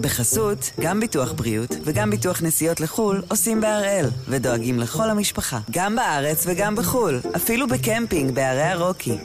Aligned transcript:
בחסות, 0.00 0.70
גם 0.80 1.00
ביטוח 1.00 1.32
בריאות 1.32 1.76
וגם 1.84 2.10
ביטוח 2.10 2.42
נסיעות 2.42 2.80
לחו"ל 2.80 3.22
עושים 3.28 3.60
בהראל, 3.60 4.06
ודואגים 4.28 4.78
לכל 4.78 5.10
המשפחה, 5.10 5.58
גם 5.70 5.96
בארץ 5.96 6.44
וגם 6.46 6.76
בחו"ל, 6.76 7.20
אפילו 7.36 7.66
בקמפינג 7.68 8.34
בערי 8.34 8.62
הרוקי. 8.62 9.18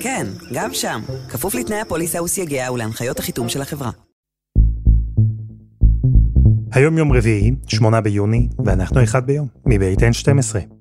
כן, 0.00 0.26
גם 0.52 0.74
שם, 0.74 1.00
כפוף 1.28 1.54
לתנאי 1.54 1.80
הפוליסה 1.80 2.22
וסייגיה 2.22 2.72
ולהנחיות 2.72 3.18
החיתום 3.18 3.48
של 3.48 3.62
החברה. 3.62 3.90
היום 6.72 6.98
יום 6.98 7.12
רביעי, 7.12 7.54
8 7.66 8.00
ביוני, 8.00 8.48
ואנחנו 8.64 9.02
אחד 9.02 9.26
ביום, 9.26 9.48
מבית 9.66 9.98
N12. 9.98 10.77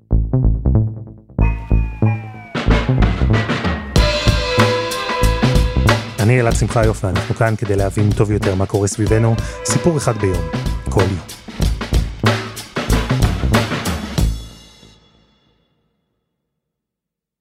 אני 6.28 6.42
אלעד 6.42 6.56
שמחיוף 6.56 7.04
ואנחנו 7.04 7.36
כאן 7.36 7.56
כדי 7.56 7.76
להבין 7.76 8.10
טוב 8.12 8.32
יותר 8.32 8.56
מה 8.56 8.66
קורה 8.66 8.88
סביבנו, 8.88 9.36
סיפור 9.66 9.98
אחד 9.98 10.18
ביום, 10.18 10.44
כל 10.90 11.02
יום. 11.02 11.28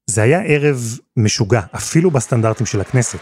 זה 0.06 0.22
היה 0.22 0.40
ערב 0.46 0.98
משוגע, 1.16 1.60
אפילו 1.76 2.10
בסטנדרטים 2.10 2.66
של 2.66 2.80
הכנסת. 2.80 3.18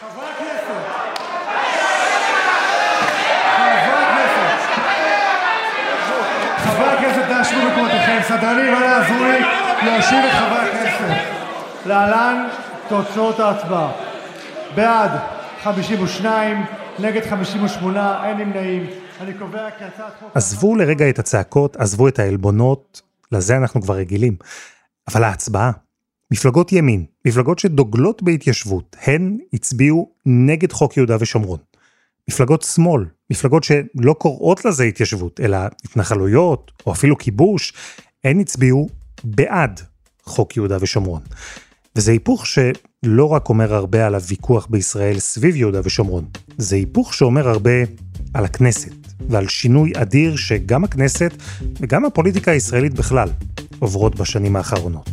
סדרנים, 8.22 8.74
אנא 8.74 9.00
עזרו 9.00 9.24
לי 9.24 9.40
להושיב 9.82 10.24
את 10.24 10.32
חברי 10.32 10.58
הכנסת. 10.58 11.14
להלן 11.86 12.48
תוצאות 12.88 13.40
ההצבעה. 13.40 13.90
בעד, 14.74 15.10
52, 15.64 16.64
נגד 16.98 17.26
58, 17.30 18.28
אין 18.28 18.36
נמנעים. 18.36 18.86
אני 19.20 19.34
קובע 19.38 19.70
כי 19.78 19.84
הצעת 19.84 20.12
חוק... 20.20 20.30
עזבו 20.34 20.76
לרגע 20.76 21.08
את 21.08 21.18
הצעקות, 21.18 21.76
עזבו 21.76 22.08
את 22.08 22.18
העלבונות, 22.18 23.02
לזה 23.32 23.56
אנחנו 23.56 23.82
כבר 23.82 23.94
רגילים. 23.94 24.36
אבל 25.08 25.24
ההצבעה, 25.24 25.70
מפלגות 26.30 26.72
ימין, 26.72 27.04
מפלגות 27.24 27.58
שדוגלות 27.58 28.22
בהתיישבות, 28.22 28.96
הן 29.02 29.38
הצביעו 29.52 30.10
נגד 30.26 30.72
חוק 30.72 30.96
יהודה 30.96 31.16
ושומרון. 31.20 31.58
מפלגות 32.28 32.62
שמאל, 32.62 33.04
מפלגות 33.30 33.64
שלא 33.64 34.12
קוראות 34.12 34.64
לזה 34.64 34.84
התיישבות, 34.84 35.40
אלא 35.40 35.58
התנחלויות, 35.84 36.72
או 36.86 36.92
אפילו 36.92 37.18
כיבוש, 37.18 37.72
הן 38.24 38.40
הצביעו 38.40 38.88
בעד 39.24 39.80
חוק 40.24 40.56
יהודה 40.56 40.76
ושומרון. 40.80 41.20
וזה 41.96 42.12
היפוך 42.12 42.46
שלא 43.04 43.32
רק 43.32 43.48
אומר 43.48 43.74
הרבה 43.74 44.06
על 44.06 44.14
הוויכוח 44.14 44.66
בישראל 44.66 45.18
סביב 45.18 45.56
יהודה 45.56 45.80
ושומרון, 45.84 46.24
זה 46.58 46.76
היפוך 46.76 47.14
שאומר 47.14 47.48
הרבה 47.48 47.70
על 48.34 48.44
הכנסת, 48.44 48.92
ועל 49.28 49.48
שינוי 49.48 49.92
אדיר 49.96 50.36
שגם 50.36 50.84
הכנסת 50.84 51.32
וגם 51.80 52.04
הפוליטיקה 52.04 52.50
הישראלית 52.50 52.94
בכלל 52.94 53.28
עוברות 53.78 54.20
בשנים 54.20 54.56
האחרונות. 54.56 55.10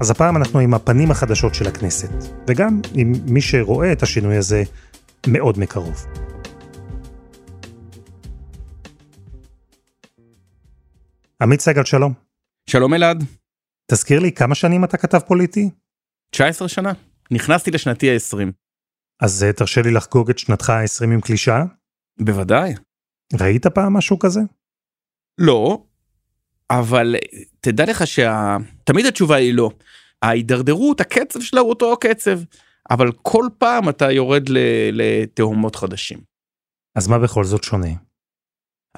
אז 0.00 0.10
הפעם 0.10 0.36
אנחנו 0.36 0.58
עם 0.58 0.74
הפנים 0.74 1.10
החדשות 1.10 1.54
של 1.54 1.68
הכנסת, 1.68 2.10
וגם 2.48 2.80
עם 2.94 3.12
מי 3.26 3.40
שרואה 3.40 3.92
את 3.92 4.02
השינוי 4.02 4.36
הזה 4.36 4.62
מאוד 5.26 5.58
מקרוב. 5.58 6.06
עמית 11.42 11.60
סגל, 11.60 11.84
שלום. 11.84 12.12
שלום 12.66 12.94
אלעד, 12.94 13.24
תזכיר 13.92 14.20
לי 14.20 14.32
כמה 14.32 14.54
שנים 14.54 14.84
אתה 14.84 14.96
כתב 14.96 15.18
פוליטי? 15.18 15.70
19 16.30 16.68
שנה, 16.68 16.92
נכנסתי 17.30 17.70
לשנתי 17.70 18.10
ה-20. 18.10 18.52
אז 19.22 19.44
אה, 19.44 19.52
תרשה 19.52 19.82
לי 19.82 19.90
לחגוג 19.90 20.30
את 20.30 20.38
שנתך 20.38 20.70
ה-20 20.70 21.04
עם 21.04 21.20
קלישאה. 21.20 21.62
בוודאי. 22.20 22.74
ראית 23.40 23.66
פעם 23.66 23.92
משהו 23.92 24.18
כזה? 24.18 24.40
לא, 25.38 25.82
אבל 26.70 27.16
תדע 27.60 27.84
לך 27.84 28.04
שתמיד 28.06 29.06
התשובה 29.06 29.36
היא 29.36 29.54
לא. 29.54 29.70
ההידרדרות, 30.22 31.00
הקצב 31.00 31.40
שלה 31.40 31.60
הוא 31.60 31.70
אותו 31.70 31.96
קצב, 32.00 32.40
אבל 32.90 33.12
כל 33.22 33.48
פעם 33.58 33.88
אתה 33.88 34.12
יורד 34.12 34.48
לתהומות 34.92 35.76
חדשים. 35.76 36.18
אז 36.98 37.08
מה 37.08 37.18
בכל 37.18 37.44
זאת 37.44 37.64
שונה? 37.64 37.90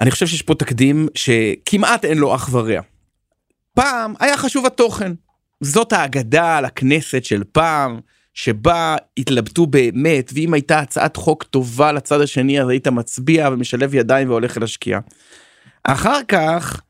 אני 0.01 0.11
חושב 0.11 0.27
שיש 0.27 0.41
פה 0.41 0.55
תקדים 0.55 1.07
שכמעט 1.15 2.05
אין 2.05 2.17
לו 2.17 2.35
אח 2.35 2.49
ורע. 2.51 2.81
פעם 3.75 4.13
היה 4.19 4.37
חשוב 4.37 4.65
התוכן. 4.65 5.11
זאת 5.61 5.93
האגדה 5.93 6.57
על 6.57 6.65
הכנסת 6.65 7.25
של 7.25 7.43
פעם, 7.51 7.99
שבה 8.33 8.95
התלבטו 9.17 9.65
באמת, 9.65 10.31
ואם 10.35 10.53
הייתה 10.53 10.79
הצעת 10.79 11.15
חוק 11.15 11.43
טובה 11.43 11.91
לצד 11.91 12.21
השני 12.21 12.61
אז 12.61 12.69
היית 12.69 12.87
מצביע 12.87 13.49
ומשלב 13.51 13.95
ידיים 13.95 14.29
והולך 14.29 14.57
להשקיע. 14.57 14.99
אחר 15.83 16.23
כך 16.27 16.81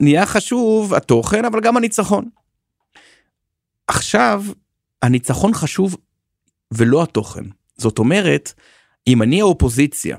נהיה 0.00 0.26
חשוב 0.26 0.94
התוכן 0.94 1.44
אבל 1.44 1.60
גם 1.60 1.76
הניצחון. 1.76 2.28
עכשיו 3.86 4.44
הניצחון 5.02 5.54
חשוב 5.54 5.96
ולא 6.70 7.02
התוכן. 7.02 7.44
זאת 7.76 7.98
אומרת, 7.98 8.52
אם 9.06 9.22
אני 9.22 9.40
האופוזיציה 9.40 10.16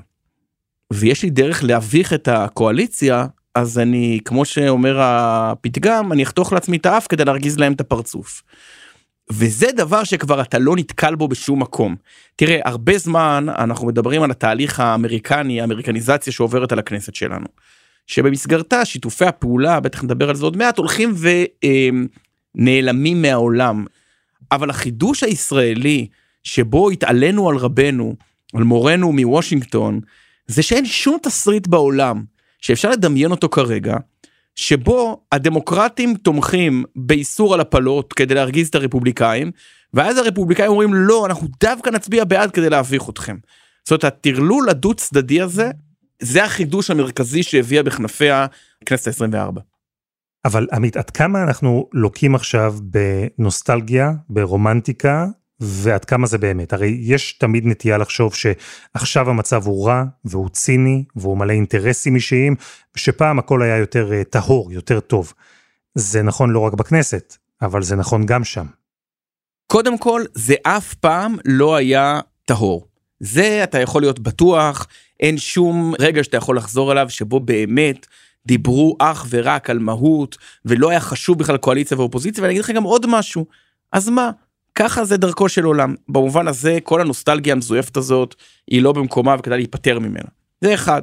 ויש 0.92 1.22
לי 1.22 1.30
דרך 1.30 1.64
להביך 1.64 2.12
את 2.12 2.28
הקואליציה, 2.28 3.26
אז 3.54 3.78
אני, 3.78 4.20
כמו 4.24 4.44
שאומר 4.44 4.96
הפתגם, 5.00 6.12
אני 6.12 6.22
אחתוך 6.22 6.52
לעצמי 6.52 6.76
את 6.76 6.86
האף 6.86 7.06
כדי 7.06 7.24
להרגיז 7.24 7.58
להם 7.58 7.72
את 7.72 7.80
הפרצוף. 7.80 8.42
וזה 9.30 9.66
דבר 9.76 10.04
שכבר 10.04 10.40
אתה 10.40 10.58
לא 10.58 10.76
נתקל 10.76 11.14
בו 11.14 11.28
בשום 11.28 11.62
מקום. 11.62 11.96
תראה, 12.36 12.60
הרבה 12.64 12.98
זמן 12.98 13.46
אנחנו 13.58 13.86
מדברים 13.86 14.22
על 14.22 14.30
התהליך 14.30 14.80
האמריקני, 14.80 15.60
האמריקניזציה 15.60 16.32
שעוברת 16.32 16.72
על 16.72 16.78
הכנסת 16.78 17.14
שלנו. 17.14 17.46
שבמסגרתה 18.06 18.84
שיתופי 18.84 19.24
הפעולה, 19.24 19.80
בטח 19.80 20.04
נדבר 20.04 20.28
על 20.28 20.36
זה 20.36 20.44
עוד 20.44 20.56
מעט, 20.56 20.78
הולכים 20.78 21.14
ונעלמים 22.56 23.22
מהעולם. 23.22 23.84
אבל 24.52 24.70
החידוש 24.70 25.22
הישראלי, 25.22 26.06
שבו 26.42 26.90
התעלינו 26.90 27.48
על 27.48 27.56
רבנו, 27.56 28.14
על 28.54 28.62
מורנו 28.62 29.12
מוושינגטון, 29.12 30.00
זה 30.46 30.62
שאין 30.62 30.86
שום 30.86 31.18
תסריט 31.22 31.66
בעולם 31.66 32.22
שאפשר 32.60 32.90
לדמיין 32.90 33.30
אותו 33.30 33.48
כרגע, 33.48 33.96
שבו 34.54 35.20
הדמוקרטים 35.32 36.14
תומכים 36.14 36.84
באיסור 36.96 37.54
על 37.54 37.60
הפלות 37.60 38.12
כדי 38.12 38.34
להרגיז 38.34 38.68
את 38.68 38.74
הרפובליקאים, 38.74 39.50
ואז 39.94 40.18
הרפובליקאים 40.18 40.70
אומרים 40.70 40.94
לא, 40.94 41.26
אנחנו 41.26 41.48
דווקא 41.60 41.90
נצביע 41.90 42.24
בעד 42.24 42.50
כדי 42.50 42.70
להביך 42.70 43.08
אתכם. 43.08 43.36
זאת 43.84 43.90
אומרת, 43.90 44.04
הטרלול 44.04 44.68
הדו 44.68 44.94
צדדי 44.94 45.40
הזה, 45.40 45.70
זה 46.22 46.44
החידוש 46.44 46.90
המרכזי 46.90 47.42
שהביאה 47.42 47.82
בכנפיה 47.82 48.46
הכנסת 48.82 49.22
ה-24. 49.22 49.60
אבל 50.44 50.66
עמית, 50.72 50.96
עד 50.96 51.10
כמה 51.10 51.42
אנחנו 51.42 51.88
לוקים 51.92 52.34
עכשיו 52.34 52.74
בנוסטלגיה, 52.82 54.12
ברומנטיקה, 54.28 55.26
ועד 55.60 56.04
כמה 56.04 56.26
זה 56.26 56.38
באמת? 56.38 56.72
הרי 56.72 56.98
יש 57.00 57.32
תמיד 57.32 57.66
נטייה 57.66 57.98
לחשוב 57.98 58.34
שעכשיו 58.34 59.30
המצב 59.30 59.66
הוא 59.66 59.86
רע, 59.86 60.04
והוא 60.24 60.48
ציני, 60.48 61.04
והוא 61.16 61.38
מלא 61.38 61.52
אינטרסים 61.52 62.14
אישיים, 62.14 62.56
ושפעם 62.96 63.38
הכל 63.38 63.62
היה 63.62 63.76
יותר 63.76 64.12
אה, 64.12 64.24
טהור, 64.24 64.72
יותר 64.72 65.00
טוב. 65.00 65.32
זה 65.94 66.22
נכון 66.22 66.50
לא 66.50 66.60
רק 66.60 66.72
בכנסת, 66.72 67.36
אבל 67.62 67.82
זה 67.82 67.96
נכון 67.96 68.26
גם 68.26 68.44
שם. 68.44 68.66
קודם 69.66 69.98
כל, 69.98 70.22
זה 70.34 70.54
אף 70.62 70.94
פעם 70.94 71.36
לא 71.44 71.76
היה 71.76 72.20
טהור. 72.44 72.86
זה 73.20 73.64
אתה 73.64 73.80
יכול 73.80 74.02
להיות 74.02 74.18
בטוח, 74.18 74.86
אין 75.20 75.38
שום 75.38 75.92
רגע 75.98 76.24
שאתה 76.24 76.36
יכול 76.36 76.56
לחזור 76.56 76.92
אליו 76.92 77.10
שבו 77.10 77.40
באמת 77.40 78.06
דיברו 78.46 78.96
אך 78.98 79.26
ורק 79.30 79.70
על 79.70 79.78
מהות, 79.78 80.38
ולא 80.64 80.90
היה 80.90 81.00
חשוב 81.00 81.38
בכלל 81.38 81.56
קואליציה 81.56 81.98
ואופוזיציה, 81.98 82.42
ואני 82.42 82.52
אגיד 82.52 82.64
לך 82.64 82.70
גם 82.70 82.82
עוד 82.82 83.06
משהו, 83.08 83.46
אז 83.92 84.08
מה? 84.08 84.30
ככה 84.80 85.04
זה 85.04 85.16
דרכו 85.16 85.48
של 85.48 85.64
עולם. 85.64 85.94
במובן 86.08 86.48
הזה, 86.48 86.78
כל 86.82 87.00
הנוסטלגיה 87.00 87.52
המזויפת 87.52 87.96
הזאת, 87.96 88.34
היא 88.70 88.82
לא 88.82 88.92
במקומה 88.92 89.36
וכדאי 89.38 89.58
להיפטר 89.58 89.98
ממנה. 89.98 90.28
זה 90.60 90.74
אחד. 90.74 91.02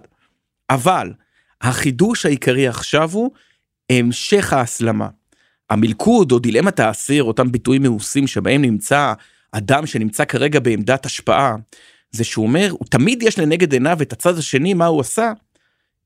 אבל, 0.69 1.13
החידוש 1.62 2.25
העיקרי 2.25 2.68
עכשיו 2.68 3.12
הוא 3.13 3.31
המשך 3.89 4.53
ההסלמה. 4.53 5.07
המלכוד 5.69 6.31
או 6.31 6.39
דילמת 6.39 6.79
האסיר, 6.79 7.24
אותם 7.24 7.51
ביטויים 7.51 7.83
מאוסים 7.83 8.27
שבהם 8.27 8.62
נמצא 8.62 9.13
אדם 9.51 9.85
שנמצא 9.85 10.25
כרגע 10.25 10.59
בעמדת 10.59 11.06
השפעה, 11.06 11.56
זה 12.12 12.24
שהוא 12.24 12.45
אומר, 12.47 12.68
הוא 12.71 12.88
תמיד 12.89 13.24
יש 13.24 13.39
לנגד 13.39 13.74
עיניו 13.74 13.97
את 14.01 14.13
הצד 14.13 14.38
השני, 14.38 14.74
מה 14.74 14.85
הוא 14.85 15.01
עשה, 15.01 15.31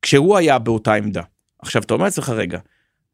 כשהוא 0.01 0.38
היה 0.38 0.59
באותה 0.59 0.94
עמדה. 0.94 1.21
עכשיו, 1.62 1.81
אתה 1.81 1.94
אומר 1.94 2.06
לעצמך, 2.06 2.29
רגע, 2.29 2.59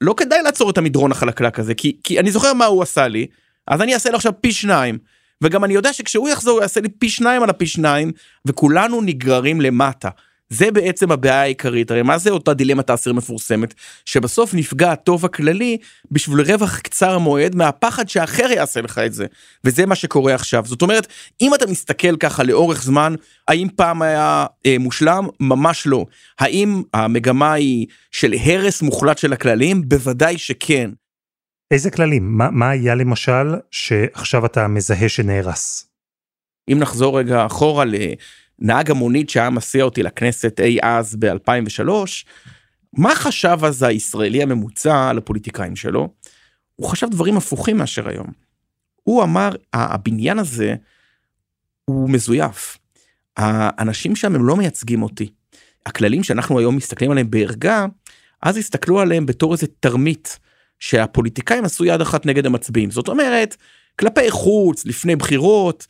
לא 0.01 0.13
כדאי 0.17 0.41
לעצור 0.41 0.69
את 0.69 0.77
המדרון 0.77 1.11
החלקלק 1.11 1.59
הזה, 1.59 1.73
כי, 1.73 1.97
כי 2.03 2.19
אני 2.19 2.31
זוכר 2.31 2.53
מה 2.53 2.65
הוא 2.65 2.83
עשה 2.83 3.07
לי, 3.07 3.27
אז 3.67 3.81
אני 3.81 3.93
אעשה 3.93 4.09
לו 4.09 4.15
עכשיו 4.15 4.31
פי 4.41 4.51
שניים, 4.51 4.97
וגם 5.43 5.63
אני 5.63 5.73
יודע 5.73 5.93
שכשהוא 5.93 6.29
יחזור 6.29 6.53
הוא 6.53 6.61
יעשה 6.61 6.81
לי 6.81 6.89
פי 6.89 7.09
שניים 7.09 7.43
על 7.43 7.49
הפי 7.49 7.67
שניים, 7.67 8.11
וכולנו 8.45 9.01
נגררים 9.01 9.61
למטה. 9.61 10.09
זה 10.49 10.71
בעצם 10.71 11.11
הבעיה 11.11 11.41
העיקרית. 11.41 11.91
הרי 11.91 12.01
מה 12.01 12.17
זה 12.17 12.29
אותה 12.29 12.53
דילמת 12.53 12.89
האסיר 12.89 13.13
מפורסמת? 13.13 13.73
שבסוף 14.05 14.53
נפגע 14.53 14.91
הטוב 14.91 15.25
הכללי 15.25 15.77
בשביל 16.11 16.41
רווח 16.41 16.79
קצר 16.79 17.17
מועד 17.17 17.55
מהפחד 17.55 18.09
שאחר 18.09 18.51
יעשה 18.51 18.81
לך 18.81 18.97
את 18.97 19.13
זה. 19.13 19.25
וזה 19.63 19.85
מה 19.85 19.95
שקורה 19.95 20.35
עכשיו. 20.35 20.63
זאת 20.65 20.81
אומרת 20.81 21.07
אם 21.41 21.53
אתה 21.53 21.67
מסתכל 21.67 22.17
ככה 22.17 22.43
לאורך 22.43 22.83
זמן 22.83 23.15
האם 23.47 23.67
פעם 23.75 24.01
היה 24.01 24.45
אה, 24.65 24.75
מושלם? 24.79 25.27
ממש 25.39 25.87
לא. 25.87 26.05
האם 26.39 26.81
המגמה 26.93 27.53
היא 27.53 27.87
של 28.11 28.33
הרס 28.45 28.81
מוחלט 28.81 29.17
של 29.17 29.33
הכללים? 29.33 29.89
בוודאי 29.89 30.37
שכן. 30.37 30.89
איזה 31.71 31.91
כללים 31.91 32.37
מה, 32.37 32.51
מה 32.51 32.69
היה 32.69 32.95
למשל 32.95 33.55
שעכשיו 33.71 34.45
אתה 34.45 34.67
מזהה 34.67 35.09
שנהרס. 35.09 35.89
אם 36.71 36.77
נחזור 36.79 37.19
רגע 37.19 37.45
אחורה 37.45 37.85
ל... 37.85 37.95
נהג 38.59 38.91
המונית 38.91 39.29
שהיה 39.29 39.49
מסיע 39.49 39.83
אותי 39.83 40.03
לכנסת 40.03 40.59
אי 40.59 40.77
אז 40.81 41.15
ב-2003, 41.15 41.89
מה 42.93 43.15
חשב 43.15 43.57
אז 43.63 43.83
הישראלי 43.83 44.43
הממוצע 44.43 45.09
על 45.09 45.17
הפוליטיקאים 45.17 45.75
שלו? 45.75 46.13
הוא 46.75 46.89
חשב 46.89 47.07
דברים 47.11 47.37
הפוכים 47.37 47.77
מאשר 47.77 48.09
היום. 48.09 48.27
הוא 49.03 49.23
אמר, 49.23 49.49
הבניין 49.73 50.39
הזה 50.39 50.75
הוא 51.85 52.09
מזויף. 52.09 52.77
האנשים 53.37 54.15
שם 54.15 54.35
הם 54.35 54.45
לא 54.45 54.55
מייצגים 54.55 55.03
אותי. 55.03 55.29
הכללים 55.85 56.23
שאנחנו 56.23 56.59
היום 56.59 56.75
מסתכלים 56.75 57.11
עליהם 57.11 57.31
בערגה, 57.31 57.85
אז 58.41 58.57
הסתכלו 58.57 58.99
עליהם 58.99 59.25
בתור 59.25 59.53
איזה 59.53 59.67
תרמית 59.79 60.39
שהפוליטיקאים 60.79 61.65
עשו 61.65 61.85
יד 61.85 62.01
אחת 62.01 62.25
נגד 62.25 62.45
המצביעים. 62.45 62.91
זאת 62.91 63.07
אומרת, 63.07 63.55
כלפי 63.99 64.31
חוץ, 64.31 64.85
לפני 64.85 65.15
בחירות, 65.15 65.87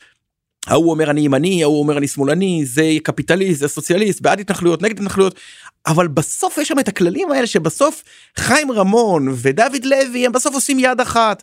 ההוא 0.66 0.90
אומר 0.90 1.10
אני 1.10 1.20
ימני, 1.20 1.62
ההוא 1.62 1.80
אומר 1.80 1.98
אני 1.98 2.08
שמאלני, 2.08 2.64
זה 2.64 2.84
קפיטליסט, 3.02 3.60
זה 3.60 3.68
סוציאליסט, 3.68 4.20
בעד 4.20 4.40
התנחלויות, 4.40 4.82
נגד 4.82 4.96
התנחלויות, 4.98 5.40
אבל 5.86 6.08
בסוף 6.08 6.58
יש 6.58 6.68
שם 6.68 6.78
את 6.78 6.88
הכללים 6.88 7.30
האלה 7.30 7.46
שבסוף 7.46 8.04
חיים 8.36 8.72
רמון 8.72 9.28
ודוד 9.34 9.84
לוי 9.84 10.26
הם 10.26 10.32
בסוף 10.32 10.54
עושים 10.54 10.78
יד 10.78 11.00
אחת. 11.00 11.42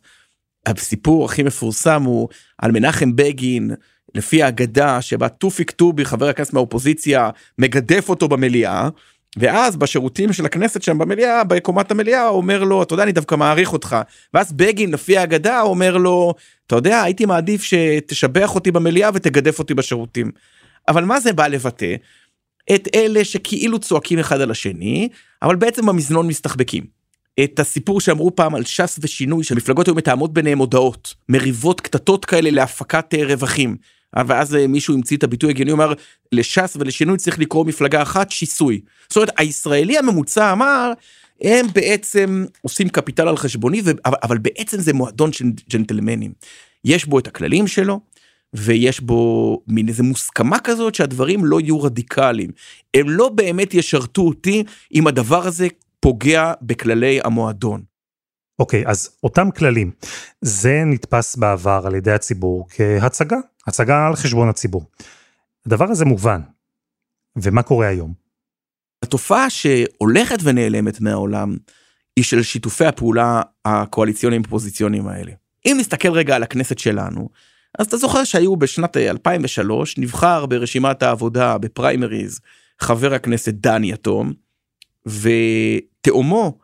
הסיפור 0.65 1.25
הכי 1.25 1.43
מפורסם 1.43 2.03
הוא 2.03 2.29
על 2.57 2.71
מנחם 2.71 3.15
בגין, 3.15 3.71
לפי 4.15 4.43
האגדה 4.43 5.01
שבה 5.01 5.29
תופיק 5.29 5.71
טובי 5.71 6.05
חבר 6.05 6.29
הכנסת 6.29 6.53
מהאופוזיציה 6.53 7.29
מגדף 7.57 8.09
אותו 8.09 8.27
במליאה 8.27 8.89
ואז 9.37 9.75
בשירותים 9.75 10.33
של 10.33 10.45
הכנסת 10.45 10.81
שם 10.81 10.97
במליאה 10.97 11.43
בקומת 11.43 11.91
המליאה 11.91 12.27
אומר 12.27 12.63
לו 12.63 12.83
אתה 12.83 12.93
יודע 12.93 13.03
אני 13.03 13.11
דווקא 13.11 13.35
מעריך 13.35 13.73
אותך 13.73 13.97
ואז 14.33 14.53
בגין 14.53 14.91
לפי 14.91 15.17
האגדה 15.17 15.61
אומר 15.61 15.97
לו 15.97 16.33
אתה 16.67 16.75
יודע 16.75 17.01
הייתי 17.01 17.25
מעדיף 17.25 17.63
שתשבח 17.63 18.55
אותי 18.55 18.71
במליאה 18.71 19.09
ותגדף 19.13 19.59
אותי 19.59 19.73
בשירותים. 19.73 20.31
אבל 20.87 21.03
מה 21.03 21.19
זה 21.19 21.33
בא 21.33 21.47
לבטא? 21.47 21.95
את 22.75 22.87
אלה 22.95 23.25
שכאילו 23.25 23.79
צועקים 23.79 24.19
אחד 24.19 24.41
על 24.41 24.51
השני 24.51 25.09
אבל 25.41 25.55
בעצם 25.55 25.85
במזנון 25.85 26.27
מסתחבקים. 26.27 26.83
את 27.43 27.59
הסיפור 27.59 28.01
שאמרו 28.01 28.35
פעם 28.35 28.55
על 28.55 28.63
ש"ס 28.63 28.99
ושינוי 29.01 29.43
שמפלגות 29.43 29.87
היו 29.87 29.95
מתאמות 29.95 30.33
ביניהם 30.33 30.57
הודעות 30.57 31.13
מריבות 31.29 31.81
קטטות 31.81 32.25
כאלה 32.25 32.51
להפקת 32.51 33.13
אה, 33.13 33.25
רווחים 33.25 33.75
ואז 34.27 34.55
אה, 34.55 34.67
מישהו 34.67 34.93
המציא 34.93 35.17
את 35.17 35.23
הביטוי 35.23 35.49
הגיוני, 35.49 35.71
הוא 35.71 35.77
אמר 35.77 35.93
לש"ס 36.31 36.77
ולשינוי 36.79 37.17
צריך 37.17 37.39
לקרוא 37.39 37.65
מפלגה 37.65 38.01
אחת 38.01 38.31
שיסוי. 38.31 38.81
זאת 39.09 39.15
אומרת, 39.15 39.29
הישראלי 39.37 39.97
הממוצע 39.97 40.51
אמר, 40.51 40.91
הם 41.41 41.65
בעצם 41.73 42.45
עושים 42.61 42.89
קפיטל 42.89 43.27
על 43.27 43.37
חשבוני, 43.37 43.81
ו... 43.85 43.91
אבל 44.05 44.37
בעצם 44.37 44.79
זה 44.79 44.93
מועדון 44.93 45.31
של 45.31 45.45
ג'נטלמנים. 45.69 46.31
יש 46.85 47.05
בו 47.05 47.19
את 47.19 47.27
הכללים 47.27 47.67
שלו, 47.67 47.99
ויש 48.53 48.99
בו 48.99 49.61
מין 49.67 49.87
איזה 49.87 50.03
מוסכמה 50.03 50.59
כזאת 50.59 50.95
שהדברים 50.95 51.45
לא 51.45 51.59
יהיו 51.59 51.81
רדיקליים. 51.81 52.49
הם 52.93 53.09
לא 53.09 53.29
באמת 53.29 53.73
ישרתו 53.73 54.21
אותי 54.21 54.63
אם 54.93 55.07
הדבר 55.07 55.47
הזה 55.47 55.67
פוגע 55.99 56.53
בכללי 56.61 57.19
המועדון. 57.23 57.81
אוקיי, 58.59 58.85
okay, 58.85 58.89
אז 58.89 59.09
אותם 59.23 59.51
כללים, 59.51 59.91
זה 60.41 60.83
נתפס 60.85 61.35
בעבר 61.35 61.81
על 61.85 61.95
ידי 61.95 62.11
הציבור 62.11 62.67
כהצגה, 62.69 63.37
הצגה 63.67 64.07
על 64.07 64.15
חשבון 64.15 64.49
הציבור. 64.49 64.85
הדבר 65.65 65.85
הזה 65.89 66.05
מובן. 66.05 66.41
ומה 67.35 67.63
קורה 67.63 67.87
היום? 67.87 68.13
התופעה 69.03 69.49
שהולכת 69.49 70.37
ונעלמת 70.43 71.01
מהעולם 71.01 71.57
היא 72.15 72.23
של 72.23 72.43
שיתופי 72.43 72.85
הפעולה 72.85 73.41
הקואליציוניים 73.65 74.43
פוזיציוניים 74.43 75.07
האלה. 75.07 75.31
אם 75.65 75.75
נסתכל 75.79 76.11
רגע 76.11 76.35
על 76.35 76.43
הכנסת 76.43 76.79
שלנו, 76.79 77.29
אז 77.79 77.85
אתה 77.85 77.97
זוכר 77.97 78.23
שהיו 78.23 78.55
בשנת 78.55 78.97
2003 78.97 79.97
נבחר 79.97 80.45
ברשימת 80.45 81.03
העבודה 81.03 81.57
בפריימריז 81.57 82.39
חבר 82.79 83.13
הכנסת 83.13 83.53
דן 83.53 83.83
יתום 83.83 84.33
ותאומו 85.05 86.57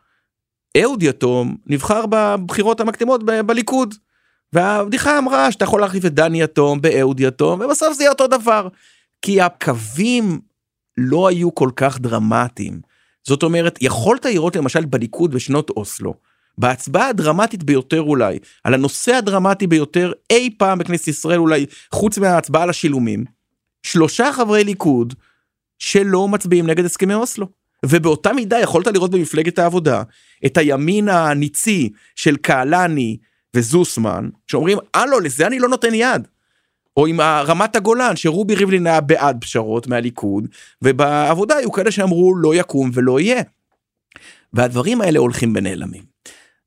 אהוד 0.82 1.02
יתום 1.02 1.56
נבחר 1.66 2.04
בבחירות 2.06 2.80
המקדימות 2.80 3.24
בליכוד. 3.24 3.94
והבדיחה 4.52 5.18
אמרה 5.18 5.52
שאתה 5.52 5.64
יכול 5.64 5.80
להחליף 5.80 6.04
את 6.04 6.14
דני 6.14 6.42
יתום 6.42 6.80
באהוד 6.80 7.20
יתום 7.20 7.60
ובסוף 7.60 7.96
זה 7.96 8.02
יהיה 8.02 8.10
אותו 8.10 8.26
דבר. 8.26 8.68
כי 9.22 9.40
הקווים 9.40 10.40
לא 10.96 11.28
היו 11.28 11.54
כל 11.54 11.70
כך 11.76 12.00
דרמטיים. 12.00 12.80
זאת 13.24 13.42
אומרת 13.42 13.78
יכולת 13.82 14.24
לראות 14.24 14.56
למשל 14.56 14.84
בליכוד 14.84 15.34
בשנות 15.34 15.70
אוסלו. 15.70 16.14
בהצבעה 16.58 17.08
הדרמטית 17.08 17.62
ביותר 17.62 18.00
אולי 18.02 18.38
על 18.64 18.74
הנושא 18.74 19.14
הדרמטי 19.14 19.66
ביותר 19.66 20.12
אי 20.30 20.50
פעם 20.58 20.78
בכנסת 20.78 21.08
ישראל 21.08 21.38
אולי 21.38 21.66
חוץ 21.92 22.18
מההצבעה 22.18 22.62
על 22.62 22.70
השילומים. 22.70 23.24
שלושה 23.82 24.32
חברי 24.32 24.64
ליכוד 24.64 25.14
שלא 25.78 26.28
מצביעים 26.28 26.66
נגד 26.66 26.84
הסכמי 26.84 27.14
אוסלו. 27.14 27.46
ובאותה 27.86 28.32
מידה 28.32 28.60
יכולת 28.60 28.86
לראות 28.86 29.10
במפלגת 29.10 29.58
העבודה 29.58 30.02
את 30.46 30.56
הימין 30.56 31.08
הניצי 31.08 31.90
של 32.16 32.36
קהלני 32.36 33.16
וזוסמן 33.56 34.28
שאומרים 34.46 34.78
הלו 34.94 35.20
לזה 35.20 35.46
אני 35.46 35.58
לא 35.58 35.68
נותן 35.68 35.94
יד. 35.94 36.28
או 36.96 37.06
עם 37.06 37.20
רמת 37.20 37.76
הגולן 37.76 38.16
שרובי 38.16 38.54
ריבלין 38.54 38.86
היה 38.86 39.00
בעד 39.00 39.38
פשרות 39.40 39.86
מהליכוד 39.86 40.48
ובעבודה 40.82 41.56
היו 41.56 41.72
כאלה 41.72 41.90
שאמרו 41.90 42.34
לא 42.36 42.54
יקום 42.54 42.90
ולא 42.94 43.20
יהיה. 43.20 43.42
והדברים 44.52 45.00
האלה 45.00 45.18
הולכים 45.18 45.52
ונעלמים. 45.56 46.02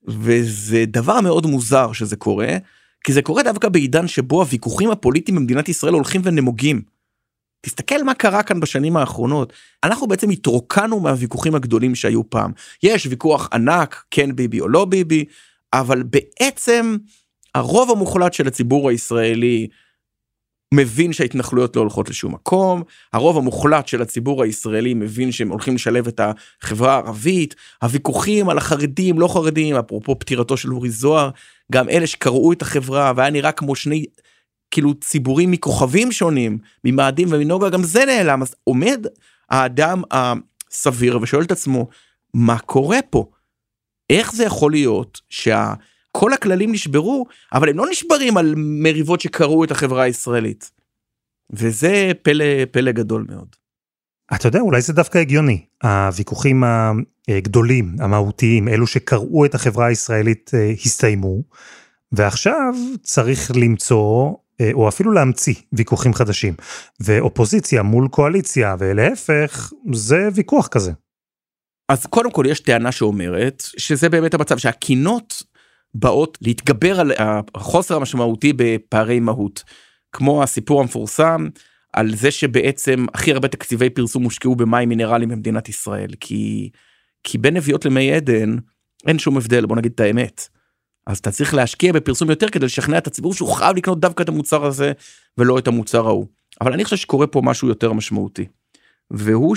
וזה 0.07 0.83
דבר 0.87 1.21
מאוד 1.21 1.45
מוזר 1.45 1.91
שזה 1.91 2.15
קורה 2.15 2.57
כי 3.03 3.13
זה 3.13 3.21
קורה 3.21 3.43
דווקא 3.43 3.69
בעידן 3.69 4.07
שבו 4.07 4.41
הוויכוחים 4.41 4.91
הפוליטיים 4.91 5.37
במדינת 5.37 5.69
ישראל 5.69 5.93
הולכים 5.93 6.21
ונמוגים. 6.23 6.81
תסתכל 7.61 8.03
מה 8.03 8.13
קרה 8.13 8.43
כאן 8.43 8.59
בשנים 8.59 8.97
האחרונות 8.97 9.53
אנחנו 9.83 10.07
בעצם 10.07 10.29
התרוקנו 10.29 10.99
מהוויכוחים 10.99 11.55
הגדולים 11.55 11.95
שהיו 11.95 12.29
פעם 12.29 12.51
יש 12.83 13.05
ויכוח 13.05 13.49
ענק 13.53 14.03
כן 14.11 14.35
ביבי 14.35 14.59
או 14.59 14.67
לא 14.67 14.85
ביבי 14.85 15.25
אבל 15.79 16.03
בעצם 16.03 16.97
הרוב 17.55 17.91
המוחלט 17.91 18.33
של 18.33 18.47
הציבור 18.47 18.89
הישראלי 18.89 19.67
מבין 20.73 21.13
שההתנחלויות 21.13 21.75
לא 21.75 21.81
הולכות 21.81 22.09
לשום 22.09 22.33
מקום, 22.33 22.83
הרוב 23.13 23.37
המוחלט 23.37 23.87
של 23.87 24.01
הציבור 24.01 24.43
הישראלי 24.43 24.93
מבין 24.93 25.31
שהם 25.31 25.49
הולכים 25.49 25.75
לשלב 25.75 26.07
את 26.07 26.21
החברה 26.63 26.93
הערבית, 26.93 27.55
הוויכוחים 27.83 28.49
על 28.49 28.57
החרדים 28.57 29.19
לא 29.19 29.27
חרדים, 29.27 29.75
אפרופו 29.75 30.19
פטירתו 30.19 30.57
של 30.57 30.73
אורי 30.73 30.89
זוהר, 30.89 31.29
גם 31.71 31.89
אלה 31.89 32.07
שקראו 32.07 32.53
את 32.53 32.61
החברה 32.61 33.13
והיה 33.15 33.29
נראה 33.29 33.51
כמו 33.51 33.75
שני 33.75 34.05
כאילו 34.71 34.93
ציבורים 34.93 35.51
מכוכבים 35.51 36.11
שונים, 36.11 36.57
ממאדים 36.83 37.27
ומנוגה, 37.31 37.69
גם 37.69 37.83
זה 37.83 38.05
נעלם, 38.05 38.41
אז 38.41 38.55
עומד 38.63 39.05
האדם 39.49 40.01
הסביר 40.11 41.19
ושואל 41.21 41.43
את 41.43 41.51
עצמו, 41.51 41.87
מה 42.33 42.59
קורה 42.59 42.99
פה? 43.09 43.25
איך 44.09 44.35
זה 44.35 44.43
יכול 44.43 44.71
להיות 44.71 45.21
שכל 45.29 46.33
הכללים 46.33 46.71
נשברו, 46.71 47.25
אבל 47.53 47.69
הם 47.69 47.77
לא 47.77 47.85
נשברים 47.91 48.37
על 48.37 48.53
מריבות 48.57 49.21
שקרו 49.21 49.63
את 49.63 49.71
החברה 49.71 50.03
הישראלית. 50.03 50.71
וזה 51.53 52.11
פלא, 52.21 52.65
פלא 52.71 52.91
גדול 52.91 53.25
מאוד. 53.29 53.55
אתה 54.35 54.47
יודע, 54.47 54.59
אולי 54.59 54.81
זה 54.81 54.93
דווקא 54.93 55.17
הגיוני. 55.17 55.65
הוויכוחים 55.83 56.63
הגדולים, 57.27 57.95
המהותיים, 57.99 58.67
אלו 58.67 58.87
שקרעו 58.87 59.45
את 59.45 59.55
החברה 59.55 59.85
הישראלית 59.85 60.51
אה, 60.53 60.71
הסתיימו, 60.85 61.41
ועכשיו 62.11 62.73
צריך 63.03 63.51
למצוא, 63.55 64.33
אה, 64.61 64.69
או 64.73 64.87
אפילו 64.89 65.11
להמציא, 65.11 65.55
ויכוחים 65.73 66.13
חדשים. 66.13 66.53
ואופוזיציה 66.99 67.83
מול 67.83 68.07
קואליציה, 68.07 68.75
ולהפך, 68.79 69.71
זה 69.93 70.29
ויכוח 70.33 70.67
כזה. 70.67 70.91
אז 71.89 72.05
קודם 72.05 72.31
כל 72.31 72.45
יש 72.49 72.59
טענה 72.59 72.91
שאומרת 72.91 73.63
שזה 73.77 74.09
באמת 74.09 74.33
המצב 74.33 74.57
שהקינות 74.57 75.43
באות 75.93 76.37
להתגבר 76.41 76.99
על 76.99 77.11
החוסר 77.55 77.95
המשמעותי 77.95 78.53
בפערי 78.55 79.19
מהות. 79.19 79.63
כמו 80.11 80.43
הסיפור 80.43 80.81
המפורסם 80.81 81.47
על 81.93 82.15
זה 82.15 82.31
שבעצם 82.31 83.05
הכי 83.13 83.31
הרבה 83.31 83.47
תקציבי 83.47 83.89
פרסום 83.89 84.23
הושקעו 84.23 84.55
במים 84.55 84.89
מינרליים 84.89 85.29
במדינת 85.29 85.69
ישראל 85.69 86.09
כי 86.19 86.69
כי 87.23 87.37
בין 87.37 87.53
נביאות 87.53 87.85
למי 87.85 88.13
עדן 88.13 88.55
אין 89.07 89.19
שום 89.19 89.37
הבדל 89.37 89.65
בוא 89.65 89.75
נגיד 89.75 89.91
את 89.95 89.99
האמת. 89.99 90.47
אז 91.07 91.17
אתה 91.17 91.31
צריך 91.31 91.53
להשקיע 91.53 91.93
בפרסום 91.93 92.29
יותר 92.29 92.49
כדי 92.49 92.65
לשכנע 92.65 92.97
את 92.97 93.07
הציבור 93.07 93.33
שהוא 93.33 93.53
חייב 93.53 93.77
לקנות 93.77 93.99
דווקא 93.99 94.23
את 94.23 94.29
המוצר 94.29 94.65
הזה 94.65 94.91
ולא 95.37 95.57
את 95.57 95.67
המוצר 95.67 96.07
ההוא. 96.07 96.25
אבל 96.61 96.73
אני 96.73 96.83
חושב 96.83 96.95
שקורה 96.97 97.27
פה 97.27 97.41
משהו 97.43 97.67
יותר 97.67 97.93
משמעותי. 97.93 98.45
והוא 99.11 99.55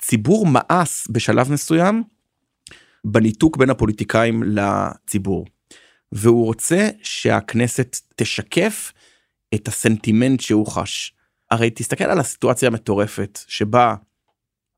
שהציבור 0.00 0.46
מאס 0.46 1.08
בשלב 1.10 1.52
מסוים 1.52 2.02
בניתוק 3.04 3.56
בין 3.56 3.70
הפוליטיקאים 3.70 4.42
לציבור. 4.42 5.46
והוא 6.12 6.44
רוצה 6.44 6.88
שהכנסת 7.02 7.96
תשקף 8.16 8.92
את 9.54 9.68
הסנטימנט 9.68 10.40
שהוא 10.40 10.66
חש. 10.66 11.12
הרי 11.50 11.70
תסתכל 11.70 12.04
על 12.04 12.20
הסיטואציה 12.20 12.68
המטורפת 12.68 13.38
שבה 13.46 13.94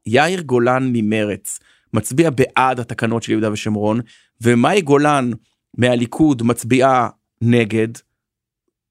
יאיר 0.07 0.41
גולן 0.41 0.91
ממרץ 0.93 1.59
מצביע 1.95 2.31
בעד 2.31 2.81
התקנות 2.81 3.23
של 3.23 3.33
יהודה 3.33 3.53
ושומרון 3.53 4.01
ומאי 4.41 4.81
גולן 4.81 5.31
מהליכוד 5.77 6.43
מצביעה 6.43 7.09
נגד 7.43 7.89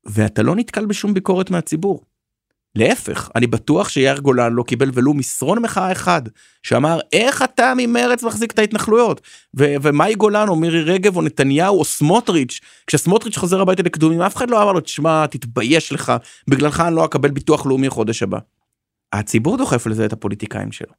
ואתה 0.06 0.44
לא 0.44 0.56
נתקל 0.56 0.86
בשום 0.86 1.14
ביקורת 1.14 1.52
מהציבור. 1.52 2.06
להפך, 2.78 3.30
אני 3.36 3.48
בטוח 3.48 3.90
שיאיר 3.90 4.20
גולן 4.20 4.54
לא 4.54 4.64
קיבל 4.64 4.92
ולו 4.94 5.14
מסרון 5.14 5.60
מחאה 5.60 5.92
אחד 5.92 6.22
שאמר 6.64 7.00
איך 7.14 7.42
אתה 7.42 7.74
ממרץ 7.78 8.24
מחזיק 8.24 8.52
את 8.52 8.60
ההתנחלויות 8.60 9.22
ו- 9.58 9.76
ומאי 9.82 10.16
גולן 10.16 10.48
או 10.48 10.56
מירי 10.56 10.84
רגב 10.84 11.16
או 11.16 11.22
נתניהו 11.22 11.80
או 11.80 11.86
סמוטריץ' 11.86 12.60
כשסמוטריץ' 12.88 13.38
חוזר 13.38 13.62
הביתה 13.62 13.84
לקדומים 13.84 14.22
אף 14.22 14.36
אחד 14.36 14.50
לא 14.50 14.64
אמר 14.64 14.72
לו 14.72 14.80
תשמע 14.80 15.26
תתבייש 15.26 15.92
לך 15.92 16.14
בגללך 16.48 16.80
אני 16.80 16.96
לא 16.96 17.06
אקבל 17.06 17.32
ביטוח 17.32 17.66
לאומי 17.66 17.90
חודש 17.90 18.24
הבא. 18.24 18.40
הציבור 19.14 19.58
דוחף 19.58 19.88
לזה 19.88 20.06
את 20.06 20.14
הפוליטיקאים 20.14 20.72
שלו. 20.72 20.94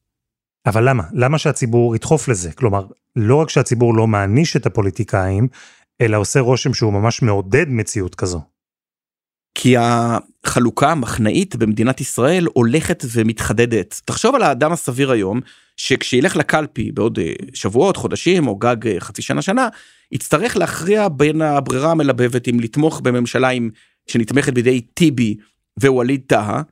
אבל 0.67 0.89
למה? 0.89 1.03
למה 1.13 1.39
שהציבור 1.39 1.97
ידחוף 1.97 2.29
לזה? 2.29 2.53
כלומר, 2.53 2.87
לא 3.17 3.37
רק 3.37 3.51
שהציבור 3.51 3.95
לא 3.95 4.07
מעניש 4.07 4.57
את 4.57 4.67
הפוליטיקאים, 4.67 5.49
אלא 6.01 6.17
עושה 6.17 6.41
רושם 6.41 6.75
שהוא 6.75 6.93
ממש 6.93 7.23
מעודד 7.23 7.67
מציאות 7.69 8.15
כזו. 8.15 8.41
כי 9.55 9.77
החלוקה 10.49 10.91
המחנאית 10.91 11.57
במדינת 11.57 12.01
ישראל 12.01 12.47
הולכת 12.53 13.05
ומתחדדת. 13.13 14.01
תחשוב 14.05 14.35
על 14.35 14.43
האדם 14.43 14.73
הסביר 14.73 15.11
היום, 15.11 15.41
שכשילך 15.77 16.37
לקלפי 16.37 16.93
בעוד 16.93 17.19
אה, 17.19 17.33
שבועות, 17.55 17.97
חודשים 17.97 18.49
או 18.49 18.57
גג 18.57 18.87
אה, 18.87 19.01
חצי 19.01 19.23
שנה 19.23 19.43
שנה, 19.43 19.69
יצטרך 20.13 20.57
להכריע 20.57 21.09
בין 21.09 21.43
הברירה 21.43 21.91
המלבבת 21.91 22.49
אם 22.49 22.61
לתמוך 22.61 23.01
בממשלה 23.01 23.49
עם, 23.49 23.71
שנתמכת 24.07 24.53
בידי 24.53 24.81
טיבי 24.81 25.37
וווליד 25.83 26.21
טאהא, 26.27 26.63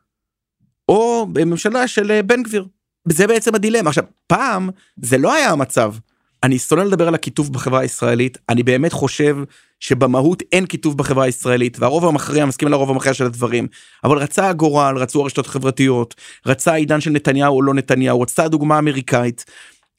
או 0.89 1.27
בממשלה 1.33 1.89
של 1.89 2.11
אה, 2.11 2.23
בן 2.23 2.43
גביר. 2.43 2.67
זה 3.09 3.27
בעצם 3.27 3.55
הדילמה. 3.55 3.89
עכשיו, 3.89 4.05
פעם 4.27 4.71
זה 4.97 5.19
לא 5.19 5.35
היה 5.35 5.51
המצב. 5.51 5.95
אני 6.43 6.59
שונא 6.59 6.81
לדבר 6.83 7.09
על 7.09 7.15
הקיטוב 7.15 7.53
בחברה 7.53 7.81
הישראלית, 7.81 8.39
אני 8.49 8.63
באמת 8.63 8.93
חושב 8.93 9.37
שבמהות 9.81 10.43
אין 10.53 10.67
קיטוב 10.67 10.99
בחברה 10.99 11.25
הישראלית, 11.25 11.79
והרוב 11.81 12.05
המכריע 12.05 12.47
מסכים 12.47 12.69
לרוב 12.69 12.91
המכריע 12.91 13.15
של 13.15 13.27
הדברים, 13.27 13.67
אבל 14.05 14.19
רצה 14.19 14.49
הגורל, 14.49 14.97
רצו 14.97 15.23
הרשתות 15.23 15.47
החברתיות, 15.47 16.15
רצה 16.47 16.73
העידן 16.73 17.01
של 17.01 17.11
נתניהו 17.11 17.57
או 17.57 17.63
לא 17.63 17.75
נתניהו, 17.75 18.21
רצתה 18.21 18.45
הדוגמה 18.45 18.77
האמריקאית, 18.77 19.45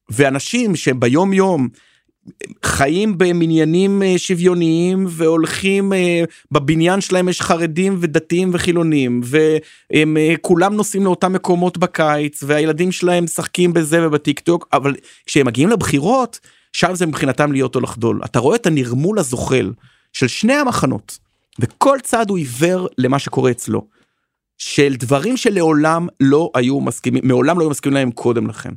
ואנשים 0.10 0.76
שביום 0.76 1.34
יום 1.34 1.68
חיים 2.64 3.18
במניינים 3.18 4.04
אה, 4.04 4.14
שוויוניים 4.18 5.06
והולכים 5.10 5.94
אה, 5.94 6.24
בבניין 6.52 7.02
שלהם 7.02 7.30
יש 7.30 7.42
חרדים 7.42 7.98
ודתיים 8.00 8.50
וחילונים 8.54 9.22
והם 9.24 10.18
אה, 10.18 10.34
כולם 10.42 10.74
נוסעים 10.74 11.04
לאותם 11.06 11.34
מקומות 11.34 11.78
בקיץ 11.78 12.44
והילדים 12.44 12.92
שלהם 12.92 13.24
משחקים 13.24 13.74
בזה 13.74 14.08
ובטיק 14.08 14.40
טוק 14.40 14.68
אבל 14.74 14.96
כשהם 15.26 15.48
מגיעים 15.48 15.70
לבחירות 15.70 16.40
שם 16.74 16.96
זה 16.96 17.06
מבחינתם 17.06 17.52
להיות 17.52 17.76
או 17.76 17.82
לחדול 17.82 18.22
אתה 18.26 18.40
רואה 18.40 18.56
את 18.56 18.66
הנרמול 18.66 19.20
הזוחל 19.20 19.72
של 20.14 20.28
שני 20.28 20.54
המחנות 20.54 21.18
וכל 21.60 21.98
צד 22.04 22.30
הוא 22.30 22.38
עיוור 22.38 22.88
למה 22.98 23.20
שקורה 23.20 23.52
אצלו 23.52 23.88
של 24.58 24.96
דברים 24.96 25.38
שלעולם 25.38 26.08
לא 26.20 26.52
היו 26.56 26.82
מסכימים 26.82 27.24
מעולם 27.28 27.60
לא 27.60 27.64
היו 27.64 27.70
מסכימים 27.70 27.98
להם 27.98 28.12
קודם 28.12 28.48
לכן 28.48 28.72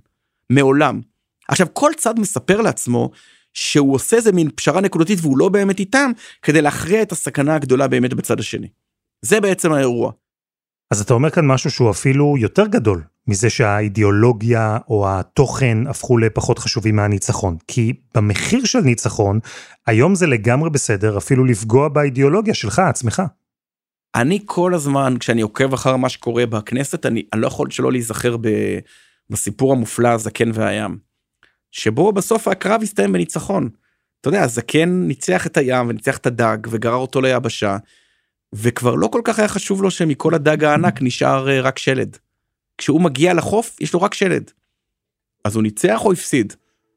מעולם. 0.51 1.01
עכשיו 1.49 1.67
כל 1.73 1.91
צד 1.97 2.19
מספר 2.19 2.61
לעצמו 2.61 3.11
שהוא 3.55 3.95
עושה 3.95 4.17
איזה 4.17 4.33
מין 4.33 4.51
פשרה 4.55 4.81
נקודתית 4.81 5.19
והוא 5.23 5.39
לא 5.39 5.49
באמת 5.49 5.79
איתם 5.79 6.11
כדי 6.43 6.63
להכריע 6.63 7.03
את 7.03 7.13
הסכנה 7.13 7.55
הגדולה 7.55 7.89
באמת 7.89 8.15
בצד 8.15 8.41
השני. 8.41 8.69
זה 9.23 9.41
בעצם 9.41 9.73
האירוע. 9.73 10.13
אז 10.91 11.01
אתה 11.01 11.15
אומר 11.15 11.31
כאן 11.31 11.47
משהו 11.47 11.71
שהוא 11.71 11.91
אפילו 11.91 12.37
יותר 12.39 12.67
גדול 12.67 13.03
מזה 13.27 13.51
שהאידיאולוגיה 13.51 14.79
או 14.89 15.09
התוכן 15.09 15.87
הפכו 15.87 16.19
לפחות 16.19 16.59
חשובים 16.59 16.97
מהניצחון. 16.97 17.57
כי 17.69 17.93
במחיר 18.15 18.65
של 18.65 18.81
ניצחון, 18.81 19.41
היום 19.87 20.15
זה 20.15 20.27
לגמרי 20.27 20.71
בסדר 20.71 21.19
אפילו 21.19 21.45
לפגוע 21.45 21.89
באידיאולוגיה 21.89 22.55
שלך 22.55 22.79
עצמך. 22.79 23.23
אני 24.15 24.39
כל 24.45 24.75
הזמן, 24.75 25.15
כשאני 25.21 25.41
עוקב 25.41 25.73
אחר 25.73 25.97
מה 25.97 26.09
שקורה 26.09 26.47
בכנסת, 26.47 27.07
אני, 27.07 27.23
אני 27.33 27.41
לא 27.41 27.47
יכול 27.47 27.71
שלא 27.71 27.93
להיזכר 27.93 28.37
ב, 28.37 28.49
בסיפור 29.31 29.73
המופלא 29.73 30.09
הזקן 30.09 30.51
והים. 30.55 31.10
שבו 31.71 32.13
בסוף 32.13 32.49
הקרב 32.49 32.83
הסתיים 32.83 33.13
בניצחון. 33.13 33.69
אתה 34.21 34.29
יודע, 34.29 34.43
הזקן 34.43 34.89
ניצח 34.89 35.47
את 35.47 35.57
הים 35.57 35.89
וניצח 35.89 36.17
את 36.17 36.27
הדג 36.27 36.59
וגרר 36.71 36.95
אותו 36.95 37.21
ליבשה, 37.21 37.77
וכבר 38.53 38.95
לא 38.95 39.07
כל 39.07 39.21
כך 39.25 39.39
היה 39.39 39.49
חשוב 39.49 39.83
לו 39.83 39.91
שמכל 39.91 40.35
הדג 40.35 40.65
הענק 40.65 41.03
נשאר 41.03 41.51
אה, 41.51 41.61
רק 41.61 41.79
שלד. 41.79 42.17
כשהוא 42.79 43.01
מגיע 43.01 43.35
לחוף 43.35 43.77
יש 43.81 43.95
לו 43.95 44.03
רק 44.03 44.15
שלד. 44.15 44.51
אז 45.45 45.55
הוא 45.55 45.63
ניצח 45.63 46.05
או 46.05 46.13
הפסיד? 46.13 46.53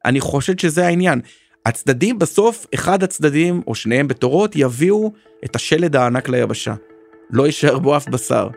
אני 0.06 0.20
חושד 0.20 0.60
שזה 0.60 0.86
העניין. 0.88 1.22
הצדדים 1.65 2.20
בסוף, 2.20 2.65
אחד 2.74 3.03
הצדדים 3.03 3.62
או 3.68 3.75
שניהם 3.75 4.08
בתורות 4.08 4.56
יביאו 4.56 5.13
את 5.46 5.56
השלד 5.56 5.96
הענק 5.96 6.30
ליבשה. 6.30 6.74
לא 7.30 7.46
יישאר 7.46 7.80
בו 7.80 7.98
אף 7.98 8.08
בשר. 8.08 8.48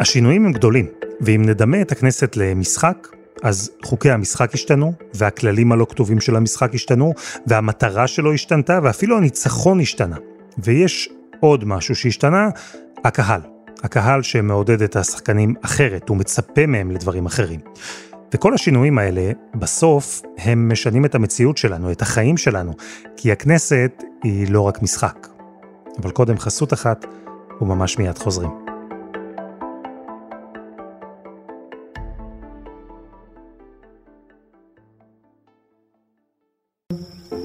השינויים 0.00 0.46
הם 0.46 0.52
גדולים, 0.52 0.86
ואם 1.20 1.42
נדמה 1.42 1.82
את 1.82 1.92
הכנסת 1.92 2.36
למשחק, 2.36 3.08
אז 3.42 3.70
חוקי 3.84 4.10
המשחק 4.10 4.54
השתנו, 4.54 4.92
והכללים 5.14 5.72
הלא 5.72 5.86
כתובים 5.90 6.20
של 6.20 6.36
המשחק 6.36 6.74
השתנו, 6.74 7.14
והמטרה 7.46 8.06
שלו 8.06 8.32
השתנתה, 8.32 8.78
ואפילו 8.82 9.16
הניצחון 9.16 9.80
השתנה. 9.80 10.16
ויש 10.58 11.08
עוד 11.40 11.64
משהו 11.64 11.94
שהשתנה, 11.94 12.48
הקהל. 13.04 13.40
הקהל 13.82 14.22
שמעודד 14.22 14.82
את 14.82 14.96
השחקנים 14.96 15.54
אחרת, 15.62 16.08
הוא 16.08 16.16
מצפה 16.16 16.66
מהם 16.66 16.90
לדברים 16.90 17.26
אחרים. 17.26 17.60
וכל 18.34 18.54
השינויים 18.54 18.98
האלה, 18.98 19.30
בסוף, 19.54 20.22
הם 20.38 20.72
משנים 20.72 21.04
את 21.04 21.14
המציאות 21.14 21.56
שלנו, 21.56 21.92
את 21.92 22.02
החיים 22.02 22.36
שלנו, 22.36 22.72
כי 23.16 23.32
הכנסת 23.32 24.02
היא 24.22 24.50
לא 24.50 24.60
רק 24.60 24.82
משחק. 24.82 25.28
אבל 26.02 26.10
קודם 26.10 26.38
חסות 26.38 26.72
אחת, 26.72 27.06
וממש 27.60 27.98
מיד 27.98 28.18
חוזרים. 28.18 28.65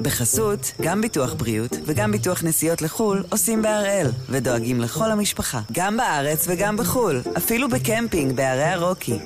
בחסות, 0.02 0.72
גם 0.82 1.02
ביטוח 1.02 1.34
בריאות 1.34 1.72
וגם 1.86 2.12
ביטוח 2.12 2.44
נסיעות 2.44 2.82
לחו"ל 2.82 3.24
עושים 3.30 3.62
בהראל, 3.62 4.08
ודואגים 4.30 4.82
לכל 4.82 5.12
המשפחה, 5.12 5.62
גם 5.72 5.98
בארץ 5.98 6.46
וגם 6.50 6.78
בחו"ל, 6.78 7.22
אפילו 7.38 7.70
בקמפינג 7.70 8.36
בערי 8.36 8.64
הרוקי. 8.64 9.20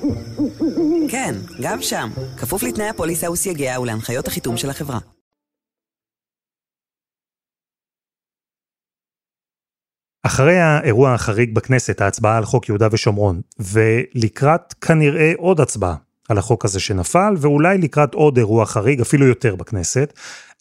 כן, 1.10 1.34
גם 1.62 1.82
שם, 1.82 2.10
כפוף 2.36 2.62
לתנאי 2.62 2.88
הפוליסה 2.88 3.30
וסייגיה 3.30 3.80
ולהנחיות 3.80 4.28
החיתום 4.28 4.56
של 4.56 4.70
החברה. 4.70 4.98
אחרי 10.26 10.58
האירוע 10.58 11.14
החריג 11.14 11.54
בכנסת, 11.54 12.00
ההצבעה 12.00 12.36
על 12.36 12.44
חוק 12.44 12.68
יהודה 12.68 12.88
ושומרון, 12.92 13.40
ולקראת 13.58 14.72
כנראה 14.72 15.32
עוד 15.36 15.60
הצבעה 15.60 15.94
על 16.28 16.38
החוק 16.38 16.64
הזה 16.64 16.80
שנפל, 16.80 17.34
ואולי 17.38 17.78
לקראת 17.78 18.14
עוד 18.14 18.36
אירוע 18.36 18.66
חריג, 18.66 19.00
אפילו 19.00 19.26
יותר 19.26 19.56
בכנסת, 19.56 20.12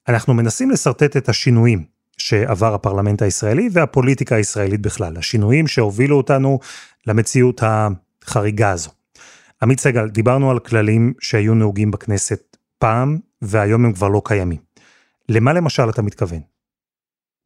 אנחנו 0.07 0.33
מנסים 0.33 0.71
לשרטט 0.71 1.17
את 1.17 1.29
השינויים 1.29 1.83
שעבר 2.17 2.73
הפרלמנט 2.73 3.21
הישראלי 3.21 3.69
והפוליטיקה 3.71 4.35
הישראלית 4.35 4.81
בכלל, 4.81 5.17
השינויים 5.17 5.67
שהובילו 5.67 6.17
אותנו 6.17 6.59
למציאות 7.07 7.61
החריגה 7.63 8.71
הזו. 8.71 8.89
עמית 9.61 9.79
סגל, 9.79 10.09
דיברנו 10.09 10.51
על 10.51 10.59
כללים 10.59 11.13
שהיו 11.19 11.55
נהוגים 11.55 11.91
בכנסת 11.91 12.57
פעם, 12.79 13.19
והיום 13.41 13.85
הם 13.85 13.93
כבר 13.93 14.07
לא 14.07 14.21
קיימים. 14.25 14.59
למה 15.29 15.53
למשל 15.53 15.89
אתה 15.89 16.01
מתכוון? 16.01 16.39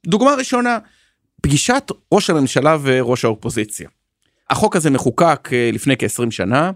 דוגמה 0.07 0.33
ראשונה, 0.33 0.77
פגישת 1.41 1.91
ראש 2.11 2.29
הממשלה 2.29 2.77
וראש 2.81 3.25
האופוזיציה. 3.25 3.89
החוק 4.49 4.75
הזה 4.75 4.89
מחוקק 4.89 5.49
אה, 5.53 5.69
לפני 5.73 5.97
כ-20 5.97 6.31
שנה, 6.31 6.71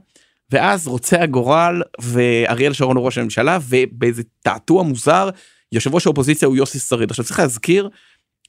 ואז 0.51 0.87
רוצה 0.87 1.21
הגורל 1.21 1.81
ואריאל 2.01 2.73
שרון 2.73 2.97
הוא 2.97 3.05
ראש 3.05 3.17
הממשלה, 3.17 3.57
ובאיזה 3.69 4.23
תעתוע 4.41 4.83
מוזר 4.83 5.29
יושב 5.73 5.95
ראש 5.95 6.05
האופוזיציה 6.05 6.47
הוא 6.47 6.55
יוסי 6.55 6.79
שריד. 6.79 7.09
עכשיו 7.09 7.25
צריך 7.25 7.39
להזכיר, 7.39 7.89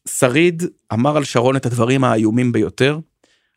שריד 0.08 0.62
אמר 0.92 1.16
על 1.16 1.24
שרון 1.24 1.56
את 1.56 1.66
הדברים 1.66 2.04
האיומים 2.04 2.52
ביותר, 2.52 2.98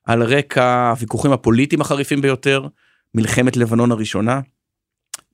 על 0.03 0.23
רקע 0.23 0.89
הוויכוחים 0.89 1.31
הפוליטיים 1.31 1.81
החריפים 1.81 2.21
ביותר, 2.21 2.67
מלחמת 3.15 3.57
לבנון 3.57 3.91
הראשונה. 3.91 4.39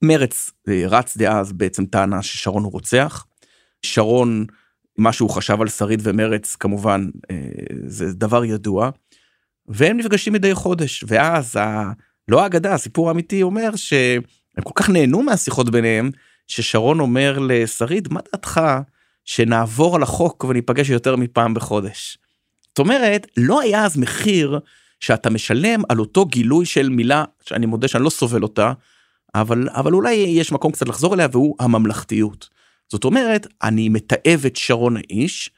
מרץ 0.01 0.51
אה, 0.69 0.83
רץ 0.87 1.17
דאז 1.17 1.51
בעצם 1.51 1.85
טענה 1.85 2.21
ששרון 2.21 2.63
הוא 2.63 2.71
רוצח. 2.71 3.25
שרון, 3.81 4.45
מה 4.97 5.13
שהוא 5.13 5.29
חשב 5.29 5.61
על 5.61 5.67
שריד 5.67 5.99
ומרץ 6.03 6.55
כמובן 6.55 7.09
אה, 7.31 7.37
זה 7.85 8.13
דבר 8.13 8.45
ידוע. 8.45 8.89
והם 9.67 9.97
נפגשים 9.97 10.33
מדי 10.33 10.53
חודש 10.53 11.03
ואז 11.07 11.55
ה... 11.55 11.91
לא 12.27 12.43
האגדה 12.43 12.73
הסיפור 12.73 13.07
האמיתי 13.07 13.43
אומר 13.43 13.75
שהם 13.75 14.21
כל 14.63 14.73
כך 14.75 14.89
נהנו 14.89 15.23
מהשיחות 15.23 15.69
ביניהם 15.69 16.11
ששרון 16.47 16.99
אומר 16.99 17.39
לשריד 17.39 18.07
מה 18.13 18.19
דעתך 18.31 18.61
שנעבור 19.25 19.95
על 19.95 20.03
החוק 20.03 20.43
וניפגש 20.43 20.89
יותר 20.89 21.15
מפעם 21.15 21.53
בחודש. 21.53 22.17
זאת 22.67 22.79
אומרת 22.79 23.27
לא 23.37 23.61
היה 23.61 23.85
אז 23.85 23.97
מחיר 23.97 24.59
שאתה 24.99 25.29
משלם 25.29 25.81
על 25.89 25.99
אותו 25.99 26.25
גילוי 26.25 26.65
של 26.65 26.89
מילה 26.89 27.23
שאני 27.43 27.65
מודה 27.65 27.87
שאני 27.87 28.03
לא 28.03 28.09
סובל 28.09 28.43
אותה 28.43 28.73
אבל 29.35 29.69
אבל 29.71 29.93
אולי 29.93 30.13
יש 30.13 30.51
מקום 30.51 30.71
קצת 30.71 30.87
לחזור 30.87 31.13
אליה 31.13 31.27
והוא 31.31 31.55
הממלכתיות. 31.59 32.49
זאת 32.89 33.03
אומרת 33.03 33.47
אני 33.63 33.89
מתעב 33.89 34.43
את 34.45 34.55
שרון 34.55 34.97
האיש 34.97 35.49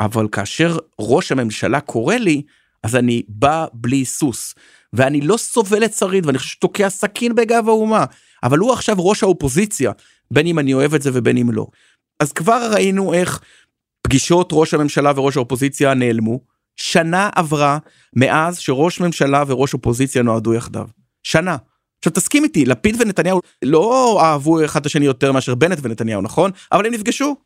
אבל 0.00 0.28
כאשר 0.32 0.76
ראש 0.98 1.32
הממשלה 1.32 1.80
קורא 1.80 2.14
לי 2.14 2.42
אז 2.82 2.96
אני 2.96 3.22
בא 3.28 3.66
בלי 3.72 4.04
סוס 4.04 4.54
ואני 4.92 5.20
לא 5.20 5.36
סובל 5.36 5.84
את 5.84 5.94
שריד 5.94 6.26
ואני 6.26 6.38
חושב 6.38 6.50
שתוקע 6.50 6.90
סכין 6.90 7.34
בגב 7.34 7.68
האומה 7.68 8.04
אבל 8.42 8.58
הוא 8.58 8.72
עכשיו 8.72 8.96
ראש 8.98 9.22
האופוזיציה 9.22 9.92
בין 10.30 10.46
אם 10.46 10.58
אני 10.58 10.74
אוהב 10.74 10.94
את 10.94 11.02
זה 11.02 11.10
ובין 11.12 11.36
אם 11.36 11.50
לא. 11.52 11.66
אז 12.20 12.32
כבר 12.32 12.70
ראינו 12.72 13.14
איך 13.14 13.40
פגישות 14.02 14.48
ראש 14.52 14.74
הממשלה 14.74 15.12
וראש 15.16 15.36
האופוזיציה 15.36 15.94
נעלמו 15.94 16.40
שנה 16.76 17.30
עברה 17.34 17.78
מאז 18.16 18.58
שראש 18.58 19.00
ממשלה 19.00 19.44
וראש 19.46 19.74
אופוזיציה 19.74 20.22
נועדו 20.22 20.54
יחדיו 20.54 20.86
שנה. 21.22 21.56
עכשיו 21.98 22.12
תסכים 22.12 22.44
איתי 22.44 22.64
לפיד 22.64 22.96
ונתניהו 22.98 23.40
לא 23.64 24.18
אהבו 24.22 24.64
אחד 24.64 24.80
את 24.80 24.86
השני 24.86 25.04
יותר 25.04 25.32
מאשר 25.32 25.54
בנט 25.54 25.78
ונתניהו 25.82 26.22
נכון 26.22 26.50
אבל 26.72 26.86
הם 26.86 26.92
נפגשו. 26.92 27.36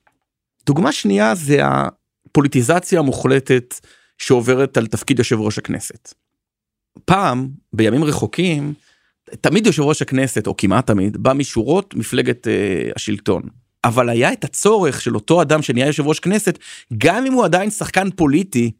דוגמה 0.67 0.93
שנייה 0.93 1.35
זה 1.35 1.61
הפוליטיזציה 1.63 2.99
המוחלטת 2.99 3.75
שעוברת 4.19 4.77
על 4.77 4.87
תפקיד 4.87 5.19
יושב 5.19 5.41
ראש 5.41 5.59
הכנסת. 5.59 6.15
פעם 7.05 7.49
בימים 7.73 8.05
רחוקים 8.05 8.75
תמיד 9.41 9.67
יושב 9.67 9.83
ראש 9.83 10.03
הכנסת 10.03 10.47
או 10.47 10.57
כמעט 10.57 10.87
תמיד 10.87 11.17
בא 11.17 11.33
משורות 11.33 11.95
מפלגת 11.95 12.49
אה, 12.49 12.91
השלטון. 12.97 13.43
אבל 13.85 14.09
היה 14.09 14.33
את 14.33 14.45
הצורך 14.45 15.01
של 15.01 15.15
אותו 15.15 15.43
אדם 15.43 15.63
שנהיה 15.63 15.87
יושב 15.87 16.07
ראש 16.07 16.21
כנסת 16.21 16.59
גם 16.99 17.27
אם 17.27 17.33
הוא 17.33 17.45
עדיין 17.45 17.71
שחקן 17.71 18.11
פוליטי 18.11 18.71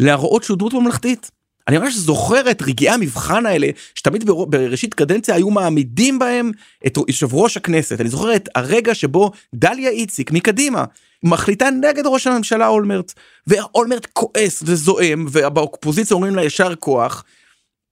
להראות 0.00 0.44
שהוא 0.44 0.58
דמות 0.58 0.72
ממלכתית. 0.72 1.30
אני 1.68 1.78
ממש 1.78 1.94
זוכר 1.94 2.50
את 2.50 2.62
רגעי 2.62 2.88
המבחן 2.88 3.46
האלה 3.46 3.68
שתמיד 3.94 4.24
בראשית 4.26 4.94
קדנציה 4.94 5.34
היו 5.34 5.50
מעמידים 5.50 6.18
בהם 6.18 6.50
את 6.86 6.98
יושב 7.08 7.34
ראש 7.34 7.56
הכנסת 7.56 8.00
אני 8.00 8.08
זוכר 8.08 8.36
את 8.36 8.48
הרגע 8.54 8.94
שבו 8.94 9.30
דליה 9.54 9.90
איציק 9.90 10.32
מקדימה 10.32 10.84
מחליטה 11.22 11.70
נגד 11.70 12.02
ראש 12.06 12.26
הממשלה 12.26 12.68
אולמרט 12.68 13.12
ואולמרט 13.46 14.06
כועס 14.12 14.62
וזועם 14.66 15.26
ובאופוזיציה 15.32 16.14
אומרים 16.14 16.34
לה 16.34 16.44
ישר 16.44 16.74
כוח. 16.74 17.24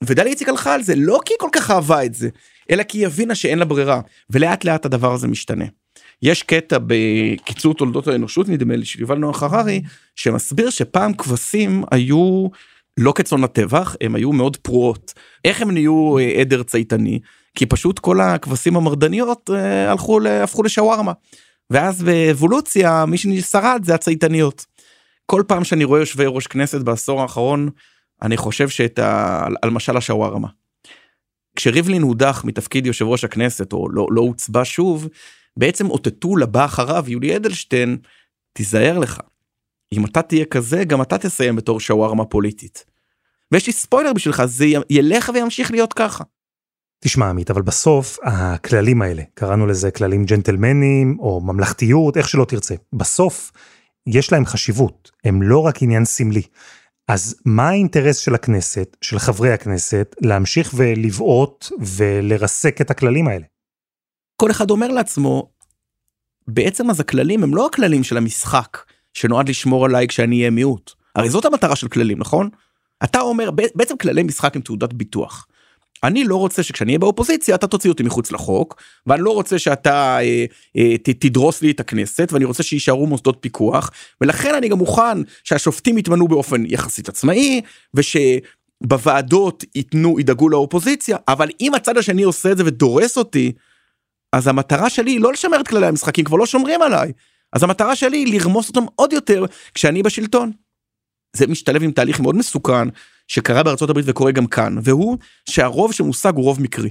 ודליה 0.05 0.31
איציק 0.31 0.49
הלכה 0.49 0.75
על 0.75 0.83
זה 0.83 0.95
לא 0.97 1.21
כי 1.25 1.33
היא 1.33 1.39
כל 1.39 1.49
כך 1.53 1.71
אהבה 1.71 2.05
את 2.05 2.15
זה 2.15 2.29
אלא 2.71 2.83
כי 2.83 2.99
היא 2.99 3.07
הבינה 3.07 3.35
שאין 3.35 3.59
לה 3.59 3.65
ברירה 3.65 4.01
ולאט 4.31 4.65
לאט 4.65 4.85
הדבר 4.85 5.13
הזה 5.13 5.29
משתנה. 5.29 5.65
יש 6.23 6.43
קטע 6.43 6.79
בקיצור 6.87 7.75
תולדות 7.75 8.09
האנושות 8.09 8.49
נדמה 8.49 8.77
לי 8.77 8.85
של 8.85 9.01
יובל 9.01 9.19
נוח 9.19 9.43
הררי 9.43 9.83
שמסביר 10.17 10.71
שפעם 10.71 11.15
כבשים 11.15 11.85
היו 11.91 12.49
לא 12.97 13.13
כצאן 13.17 13.41
לטבח 13.41 13.97
הם 14.01 14.15
היו 14.15 14.33
מאוד 14.33 14.57
פרועות 14.57 15.13
איך 15.45 15.63
הם 15.63 15.71
נהיו 15.71 16.19
אה, 16.19 16.41
עדר 16.41 16.63
צייתני 16.63 17.21
כי 17.55 17.67
פשוט 17.67 17.99
כל 17.99 18.21
הכבשים 18.21 18.77
המרדניות 18.77 19.51
אה, 19.55 19.91
הלכו 19.91 20.21
הפכו 20.29 20.63
לשווארמה 20.63 21.13
ואז 21.71 22.03
באבולוציה 22.03 23.05
מי 23.07 23.19
ששרד 23.19 23.81
זה 23.85 23.95
הצייתניות. 23.95 24.67
כל 25.27 25.43
פעם 25.47 25.65
שאני 25.65 25.85
רואה 25.85 26.01
יושבי 26.01 26.25
ראש 26.27 26.47
כנסת 26.47 26.81
בעשור 26.81 27.23
האחרון 27.23 27.69
אני 28.23 28.37
חושב 28.37 28.69
שאת 28.69 28.99
ה... 28.99 29.47
על 29.63 29.71
משל 29.71 29.97
השווארמה. 29.97 30.49
כשריבלין 31.57 32.03
הודח 32.03 32.43
מתפקיד 32.45 32.87
יושב 32.87 33.05
ראש 33.05 33.25
הכנסת 33.25 33.73
או 33.73 33.89
לא, 33.89 34.07
לא 34.11 34.21
הוצבע 34.21 34.63
שוב 34.65 35.09
בעצם 35.57 35.91
אותתו 35.91 36.37
לבא 36.37 36.65
אחריו 36.65 37.05
יולי 37.09 37.37
אדלשטיין 37.37 37.97
תיזהר 38.53 38.99
לך 38.99 39.21
אם 39.93 40.05
אתה 40.05 40.23
תהיה 40.23 40.45
כזה 40.45 40.85
גם 40.85 41.03
אתה 41.03 41.19
תסיים 41.19 41.57
בתור 41.57 41.81
שווארמה 41.81 42.25
פוליטית. 42.25 42.85
ויש 43.53 43.67
לי 43.67 43.73
ספוילר 43.73 44.13
בשבילך 44.13 44.45
זה 44.45 44.67
ילך 44.91 45.31
וימשיך 45.35 45.71
להיות 45.71 45.93
ככה. 45.93 46.25
תשמע 47.07 47.31
עמית 47.31 47.51
אבל 47.51 47.63
בסוף 47.63 48.19
הכללים 48.23 49.03
האלה 49.03 49.23
קראנו 49.35 49.67
לזה 49.67 49.91
כללים 49.91 50.25
ג'נטלמנים 50.25 51.17
או 51.19 51.41
ממלכתיות 51.41 52.17
איך 52.17 52.29
שלא 52.29 52.45
תרצה 52.45 52.75
בסוף 52.93 53.53
יש 54.07 54.33
להם 54.33 54.47
חשיבות 54.47 55.11
הם 55.25 55.43
לא 55.43 55.59
רק 55.59 55.83
עניין 55.83 56.05
סמלי. 56.05 56.43
אז 57.09 57.37
מה 57.45 57.69
האינטרס 57.69 58.17
של 58.17 58.35
הכנסת 58.35 58.97
של 59.01 59.19
חברי 59.19 59.53
הכנסת 59.53 60.15
להמשיך 60.21 60.71
ולבעוט 60.75 61.67
ולרסק 61.81 62.81
את 62.81 62.91
הכללים 62.91 63.29
האלה. 63.29 63.47
כל 64.37 64.51
אחד 64.51 64.71
אומר 64.71 64.89
לעצמו 64.89 65.51
בעצם 66.49 66.91
אז 66.91 67.01
הכללים 67.01 67.43
הם 67.43 67.55
לא 67.55 67.67
הכללים 67.67 68.05
של 68.05 68.17
המשחק 68.17 68.79
שנועד 69.15 69.49
לשמור 69.49 69.85
עליי 69.85 70.09
כשאני 70.09 70.39
אהיה 70.39 70.51
מיעוט. 70.51 70.93
הרי 71.15 71.31
זאת 71.31 71.45
המטרה 71.45 71.77
של 71.77 71.89
כללים, 71.89 72.19
נכון? 72.19 72.49
אתה 73.05 73.21
אומר, 73.21 73.51
בעצם 73.51 73.97
כללי 73.97 74.23
משחק 74.23 74.57
הם 74.57 74.63
תעודת 74.63 74.93
ביטוח. 74.93 75.47
אני 76.05 76.25
לא 76.25 76.37
רוצה 76.37 76.63
שכשאני 76.63 76.93
אהיה 76.93 76.99
באופוזיציה 76.99 77.55
אתה 77.55 77.67
תוציא 77.67 77.91
אותי 77.91 78.03
מחוץ 78.03 78.33
לחוק 78.33 78.83
ואני 79.07 79.23
לא 79.23 79.31
רוצה 79.31 79.59
שאתה 79.59 80.19
אה, 80.21 80.45
אה, 80.77 80.99
תדרוס 80.99 81.63
לי 81.63 81.71
את 81.71 81.81
הכנסת 81.81 82.29
ואני 82.33 82.45
רוצה 82.45 82.63
שיישארו 82.63 83.07
מוסדות 83.07 83.37
פיקוח 83.41 83.91
ולכן 84.21 84.55
אני 84.55 84.69
גם 84.69 84.79
מוכן 84.79 85.19
שהשופטים 85.45 85.99
יתמנו 85.99 86.29
באופן 86.29 86.63
יחסית 86.67 87.09
עצמאי 87.09 87.61
ושבוועדות 87.95 89.65
ייתנו 89.75 90.21
ידאגו 90.21 90.49
לאופוזיציה 90.49 91.17
אבל 91.29 91.49
אם 91.61 91.75
הצד 91.75 91.99
השני 91.99 92.23
עושה 92.23 92.53
את 92.53 92.57
זה 92.57 92.63
ודורס 92.67 93.19
אותי 93.19 93.53
אז 94.33 94.47
המטרה 94.47 94.91
שלי 94.91 95.11
היא 95.11 95.21
לא 95.21 95.33
לשמר 95.33 95.61
את 95.61 95.69
כללי 95.69 95.87
המשחקים 95.87 96.25
כבר 96.25 96.37
לא 96.37 96.47
שומרים 96.47 96.83
עליי 96.83 97.13
אז 97.53 97.63
המטרה 97.63 97.97
שלי 97.97 98.17
היא 98.17 98.35
לרמוס 98.35 98.69
אותם 98.69 98.85
עוד 98.97 99.13
יותר 99.13 99.45
כשאני 99.75 100.03
בשלטון. 100.03 100.53
זה 101.37 101.47
משתלב 101.47 101.83
עם 101.83 101.91
תהליך 101.91 102.21
מאוד 102.21 102.37
מסוכן 102.37 102.89
שקרה 103.29 103.63
בארצות 103.63 103.91
הברית 103.91 104.07
וקורה 104.09 104.33
גם 104.33 104.47
כאן 104.47 104.77
והוא 104.83 105.19
שהרוב 105.51 105.93
שמושג 105.93 106.33
הוא 106.37 106.45
רוב 106.45 106.63
מקרי. 106.63 106.91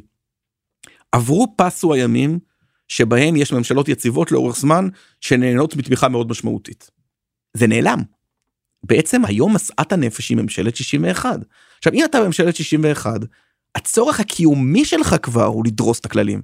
עברו 1.11 1.53
פסו 1.57 1.93
הימים 1.93 2.39
שבהם 2.87 3.35
יש 3.35 3.53
ממשלות 3.53 3.89
יציבות 3.89 4.31
לאורך 4.31 4.55
זמן 4.55 4.87
שנהנות 5.21 5.75
מתמיכה 5.75 6.09
מאוד 6.09 6.29
משמעותית. 6.29 6.89
זה 7.53 7.67
נעלם. 7.67 7.99
בעצם 8.83 9.25
היום 9.25 9.55
משאת 9.55 9.91
הנפש 9.91 10.29
היא 10.29 10.37
ממשלת 10.37 10.75
61. 10.75 11.39
עכשיו 11.77 11.93
אם 11.93 12.05
אתה 12.05 12.21
בממשלת 12.21 12.55
61 12.55 13.19
הצורך 13.75 14.19
הקיומי 14.19 14.85
שלך 14.85 15.15
כבר 15.21 15.45
הוא 15.45 15.65
לדרוס 15.65 15.99
את 15.99 16.05
הכללים. 16.05 16.41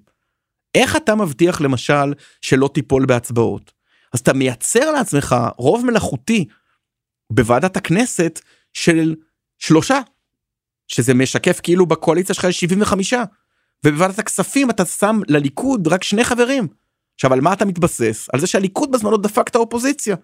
איך 0.75 0.95
אתה 0.95 1.15
מבטיח 1.15 1.61
למשל 1.61 2.13
שלא 2.41 2.69
תיפול 2.73 3.05
בהצבעות? 3.05 3.71
אז 4.13 4.19
אתה 4.19 4.33
מייצר 4.33 4.91
לעצמך 4.91 5.35
רוב 5.57 5.85
מלאכותי 5.85 6.45
בוועדת 7.29 7.77
הכנסת 7.77 8.39
של 8.73 9.15
שלושה, 9.59 9.99
שזה 10.87 11.13
משקף 11.13 11.59
כאילו 11.63 11.85
בקואליציה 11.85 12.35
שלך 12.35 12.43
יש 12.43 12.59
75, 12.59 13.13
ובוועדת 13.85 14.19
הכספים 14.19 14.69
אתה 14.69 14.85
שם 14.85 15.19
לליכוד 15.27 15.87
רק 15.87 16.03
שני 16.03 16.23
חברים. 16.23 16.67
עכשיו 17.15 17.33
על 17.33 17.41
מה 17.41 17.53
אתה 17.53 17.65
מתבסס? 17.65 18.27
על 18.33 18.39
זה 18.39 18.47
שהליכוד 18.47 18.91
בזמנו 18.91 19.17
דפק 19.17 19.47
את 19.47 19.55
האופוזיציה. 19.55 20.15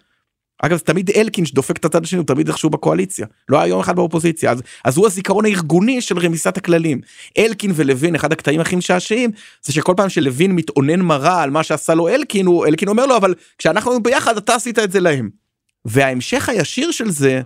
אגב 0.62 0.76
זה 0.76 0.84
תמיד 0.84 1.10
אלקין 1.10 1.46
שדופק 1.46 1.76
את 1.76 1.84
הצד 1.84 2.04
השני 2.04 2.18
הוא 2.18 2.26
תמיד 2.26 2.48
איכשהו 2.48 2.70
בקואליציה 2.70 3.26
לא 3.48 3.58
היה 3.58 3.68
יום 3.68 3.80
אחד 3.80 3.96
באופוזיציה 3.96 4.50
אז 4.50 4.62
אז 4.84 4.96
הוא 4.96 5.06
הזיכרון 5.06 5.44
הארגוני 5.44 6.00
של 6.00 6.18
רמיסת 6.18 6.56
הכללים 6.56 7.00
אלקין 7.38 7.72
ולוין 7.74 8.14
אחד 8.14 8.32
הקטעים 8.32 8.60
הכי 8.60 8.76
משעשעים 8.76 9.30
זה 9.62 9.72
שכל 9.72 9.94
פעם 9.96 10.08
שלוין 10.08 10.52
מתאונן 10.52 11.00
מרה 11.00 11.42
על 11.42 11.50
מה 11.50 11.62
שעשה 11.62 11.94
לו 11.94 12.08
אלקין 12.08 12.46
הוא 12.46 12.66
אלקין 12.66 12.88
אומר 12.88 13.06
לו 13.06 13.16
אבל 13.16 13.34
כשאנחנו 13.58 14.02
ביחד 14.02 14.36
אתה 14.36 14.54
עשית 14.54 14.78
את 14.78 14.92
זה 14.92 15.00
להם. 15.00 15.30
וההמשך 15.84 16.48
הישיר 16.48 16.90
של 16.90 17.10
זה 17.10 17.40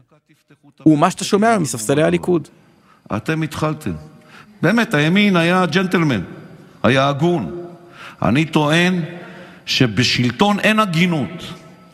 הוא 0.83 0.99
מה 0.99 1.11
שאתה 1.11 1.25
שומע 1.25 1.59
מספסלי 1.59 2.03
הליכוד. 2.03 2.49
אתם 3.17 3.43
התחלתם. 3.43 3.93
באמת 4.63 4.95
הימין 4.95 5.37
היה 5.37 5.67
ג'נטלמן 5.67 6.21
היה 6.83 7.09
הגון. 7.09 7.67
אני 8.23 8.45
טוען 8.45 9.03
שבשלטון 9.67 10.59
אין 10.59 10.81
הגינות. 10.81 11.29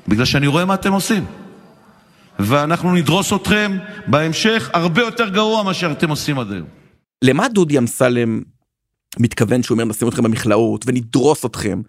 בגלל 0.09 0.25
שאני 0.25 0.47
רואה 0.47 0.65
מה 0.65 0.75
אתם 0.75 0.93
עושים. 0.93 1.25
ואנחנו 2.39 2.95
נדרוס 2.95 3.33
אתכם 3.33 3.79
בהמשך 4.07 4.71
הרבה 4.73 5.01
יותר 5.03 5.29
גרוע 5.29 5.63
מאשר 5.63 5.93
אתם 5.93 6.11
עושים 6.11 6.39
עד 6.39 6.53
היום. 6.53 6.67
למה 7.23 7.49
דודי 7.49 7.79
אמסלם 7.79 8.43
מתכוון 9.19 9.63
שהוא 9.63 9.75
אומר 9.75 9.85
נשים 9.85 10.09
אתכם 10.09 10.23
במכלאות 10.23 10.85
ונדרוס 10.87 11.45
אתכם? 11.45 11.83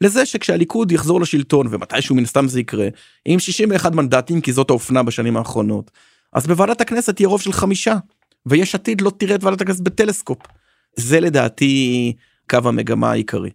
לזה 0.00 0.26
שכשהליכוד 0.26 0.92
יחזור 0.92 1.20
לשלטון 1.20 1.66
ומתישהו 1.70 2.14
מן 2.14 2.22
הסתם 2.22 2.48
זה 2.48 2.60
יקרה 2.60 2.88
עם 3.24 3.38
61 3.38 3.92
מנדטים 3.92 4.40
כי 4.40 4.52
זאת 4.52 4.70
האופנה 4.70 5.02
בשנים 5.02 5.36
האחרונות 5.36 5.90
אז 6.32 6.46
בוועדת 6.46 6.80
הכנסת 6.80 7.20
יהיה 7.20 7.28
רוב 7.28 7.40
של 7.40 7.52
חמישה 7.52 7.94
ויש 8.46 8.74
עתיד 8.74 9.00
לא 9.00 9.10
תראה 9.18 9.34
את 9.34 9.44
ועדת 9.44 9.60
הכנסת 9.60 9.80
בטלסקופ. 9.80 10.38
זה 10.96 11.20
לדעתי 11.20 12.12
קו 12.50 12.58
המגמה 12.64 13.10
העיקרי. 13.10 13.50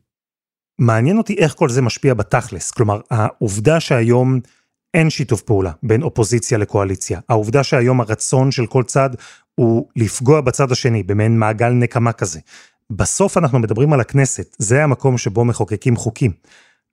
מעניין 0.80 1.18
אותי 1.18 1.36
איך 1.38 1.54
כל 1.54 1.70
זה 1.70 1.82
משפיע 1.82 2.14
בתכלס, 2.14 2.72
כלומר 2.72 3.02
העובדה 3.12 3.80
שהיום 3.80 4.40
אין 4.94 5.10
שיתוף 5.10 5.42
פעולה 5.42 5.72
בין 5.84 6.04
אופוזיציה 6.04 6.58
לקואליציה. 6.58 7.20
העובדה 7.30 7.64
שהיום 7.64 8.02
הרצון 8.02 8.52
של 8.52 8.66
כל 8.66 8.84
צד 8.84 9.10
הוא 9.56 9.88
לפגוע 9.96 10.42
בצד 10.42 10.72
השני, 10.72 11.04
במעין 11.04 11.40
מעגל 11.40 11.70
נקמה 11.70 12.12
כזה. 12.12 12.40
בסוף 12.90 13.38
אנחנו 13.38 13.60
מדברים 13.60 13.94
על 13.94 14.00
הכנסת, 14.00 14.56
זה 14.60 14.84
המקום 14.84 15.18
שבו 15.18 15.46
מחוקקים 15.46 15.96
חוקים. 15.96 16.32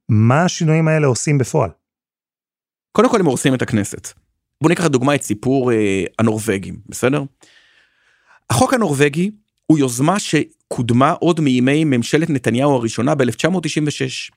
מה 0.09 0.45
השינויים 0.45 0.89
האלה 0.89 1.07
עושים 1.07 1.39
בפועל? 1.39 1.71
קודם 2.93 3.11
כל 3.11 3.21
הם 3.21 3.27
הורסים 3.27 3.55
את 3.55 3.63
הכנסת. 3.63 4.09
בוא 4.63 4.71
ניקח 4.71 4.85
לדוגמה 4.85 5.15
את 5.15 5.23
סיפור 5.23 5.73
אה, 5.73 6.05
הנורבגים, 6.19 6.81
בסדר? 6.89 7.23
החוק 8.51 8.75
הנורבגי 8.75 9.31
הוא 9.67 9.79
יוזמה 9.79 10.19
שקודמה 10.19 11.13
עוד 11.13 11.41
מימי 11.41 11.85
ממשלת 11.85 12.31
נתניהו 12.31 12.75
הראשונה 12.75 13.15
ב-1996. 13.15 14.33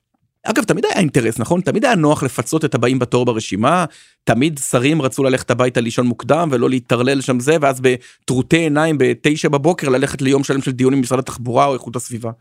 אגב 0.46 0.64
תמיד 0.64 0.86
היה 0.86 0.96
אינטרס 0.96 1.40
נכון? 1.40 1.62
תמיד 1.62 1.86
היה 1.86 1.96
נוח 1.96 2.24
לפצות 2.24 2.66
את 2.66 2.76
הבאים 2.76 3.00
בתור 3.00 3.26
ברשימה. 3.26 3.86
תמיד 4.24 4.60
שרים 4.70 5.02
רצו 5.02 5.24
ללכת 5.24 5.52
הביתה 5.52 5.82
לישון 5.82 6.08
מוקדם 6.08 6.50
ולא 6.52 6.70
להתערלל 6.70 7.22
שם 7.22 7.40
זה 7.40 7.58
ואז 7.62 7.82
בטרוטי 7.82 8.58
עיניים 8.58 8.96
בתשע 9.00 9.50
בבוקר 9.50 9.90
ללכת 9.90 10.22
ליום 10.22 10.44
שלם 10.44 10.62
של 10.62 10.72
דיונים 10.72 11.00
במשרד 11.00 11.20
התחבורה 11.20 11.66
או 11.66 11.74
איכות 11.74 11.96
הסביבה. 11.96 12.32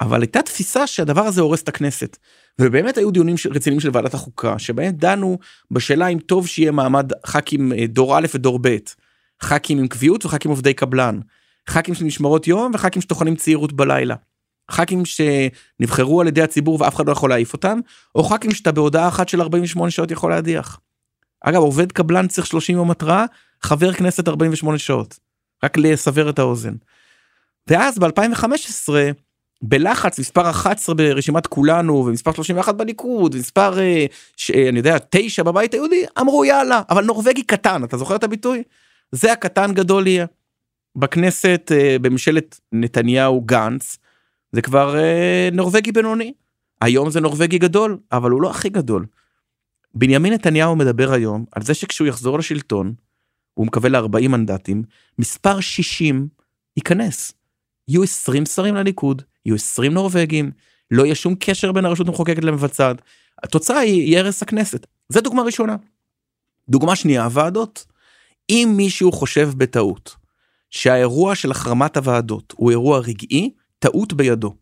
אבל 0.00 0.20
הייתה 0.20 0.42
תפיסה 0.42 0.86
שהדבר 0.86 1.20
הזה 1.20 1.40
הורס 1.40 1.62
את 1.62 1.68
הכנסת. 1.68 2.16
ובאמת 2.60 2.98
היו 2.98 3.10
דיונים 3.10 3.36
רציניים 3.50 3.80
של 3.80 3.90
ועדת 3.92 4.14
החוקה 4.14 4.58
שבהם 4.58 4.92
דנו 4.92 5.38
בשאלה 5.70 6.06
אם 6.06 6.18
טוב 6.18 6.46
שיהיה 6.46 6.70
מעמד 6.70 7.12
ח"כים 7.26 7.72
אה, 7.72 7.86
דור 7.86 8.18
א' 8.18 8.26
ודור 8.34 8.58
ב' 8.62 8.76
ח"כים 9.42 9.78
עם 9.78 9.88
קביעות 9.88 10.24
וח"כים 10.24 10.50
עובדי 10.50 10.74
קבלן. 10.74 11.20
ח"כים 11.68 11.94
של 11.94 12.04
משמרות 12.04 12.46
יום 12.46 12.72
וח"כים 12.74 13.02
שטוחנים 13.02 13.36
צעירות 13.36 13.72
בלילה. 13.72 14.14
ח"כים 14.70 15.02
שנבחרו 15.04 16.20
על 16.20 16.26
ידי 16.28 16.42
הציבור 16.42 16.82
ואף 16.82 16.94
אחד 16.96 17.06
לא 17.06 17.12
יכול 17.12 17.30
להעיף 17.30 17.52
אותם 17.52 17.80
או 18.14 18.24
ח"כים 18.24 18.50
שאתה 18.50 18.72
בהודעה 18.72 19.08
אחת 19.08 19.28
של 19.28 19.40
48 19.40 19.90
שעות 19.90 20.10
יכול 20.10 20.30
להדיח. 20.30 20.80
אגב 21.40 21.60
עובד 21.62 21.92
קבלן 21.92 22.28
צריך 22.28 22.46
30 22.46 22.76
יום 22.76 22.90
התראה 22.90 23.24
חבר 23.62 23.92
כנסת 23.92 24.28
48 24.28 24.78
שעות 24.78 25.18
רק 25.64 25.76
לסבר 25.76 26.30
את 26.30 26.38
האוזן. 26.38 26.74
ואז 27.66 27.98
ב2015 27.98 28.88
בלחץ 29.62 30.18
מספר 30.18 30.50
11 30.50 30.94
ברשימת 30.94 31.46
כולנו 31.46 31.94
ומספר 32.06 32.32
31 32.32 32.74
בליכוד 32.74 33.34
ומספר 33.34 33.80
אה, 33.80 34.06
ש, 34.36 34.50
אני 34.50 34.78
יודע 34.78 34.96
9 35.10 35.42
בבית 35.42 35.74
היהודי 35.74 36.04
אמרו 36.20 36.44
יאללה 36.44 36.82
אבל 36.90 37.04
נורבגי 37.04 37.42
קטן 37.42 37.84
אתה 37.84 37.96
זוכר 37.96 38.16
את 38.16 38.24
הביטוי 38.24 38.62
זה 39.12 39.32
הקטן 39.32 39.74
גדול 39.74 40.06
יהיה. 40.06 40.26
בכנסת 40.96 41.72
אה, 41.74 41.96
בממשלת 41.98 42.60
נתניהו 42.72 43.40
גנץ 43.40 43.98
זה 44.52 44.62
כבר 44.62 44.98
אה, 44.98 45.48
נורבגי 45.52 45.92
בינוני. 45.92 46.32
היום 46.80 47.10
זה 47.10 47.20
נורבגי 47.20 47.58
גדול, 47.58 47.98
אבל 48.12 48.30
הוא 48.30 48.42
לא 48.42 48.50
הכי 48.50 48.68
גדול. 48.68 49.06
בנימין 49.94 50.32
נתניהו 50.32 50.76
מדבר 50.76 51.12
היום 51.12 51.44
על 51.52 51.62
זה 51.62 51.74
שכשהוא 51.74 52.08
יחזור 52.08 52.38
לשלטון, 52.38 52.94
הוא 53.54 53.66
מקווה 53.66 53.88
ל-40 53.88 54.28
מנדטים, 54.28 54.82
מספר 55.18 55.60
60 55.60 56.28
ייכנס. 56.76 57.32
יהיו 57.88 58.02
20 58.02 58.46
שרים 58.46 58.74
לליכוד, 58.74 59.22
יהיו 59.46 59.54
20 59.54 59.94
נורבגים, 59.94 60.50
לא 60.90 61.04
יהיה 61.04 61.14
שום 61.14 61.34
קשר 61.34 61.72
בין 61.72 61.84
הרשות 61.84 62.08
המחוקקת 62.08 62.44
למבצעת. 62.44 63.02
התוצאה 63.42 63.78
היא 63.78 64.18
הרס 64.18 64.42
הכנסת. 64.42 64.86
זה 65.08 65.20
דוגמה 65.20 65.42
ראשונה. 65.42 65.76
דוגמה 66.68 66.96
שנייה, 66.96 67.24
הוועדות. 67.24 67.86
אם 68.50 68.74
מישהו 68.76 69.12
חושב 69.12 69.50
בטעות 69.56 70.16
שהאירוע 70.70 71.34
של 71.34 71.50
החרמת 71.50 71.96
הוועדות 71.96 72.54
הוא 72.56 72.70
אירוע 72.70 72.98
רגעי, 72.98 73.50
טעות 73.78 74.12
בידו. 74.12 74.54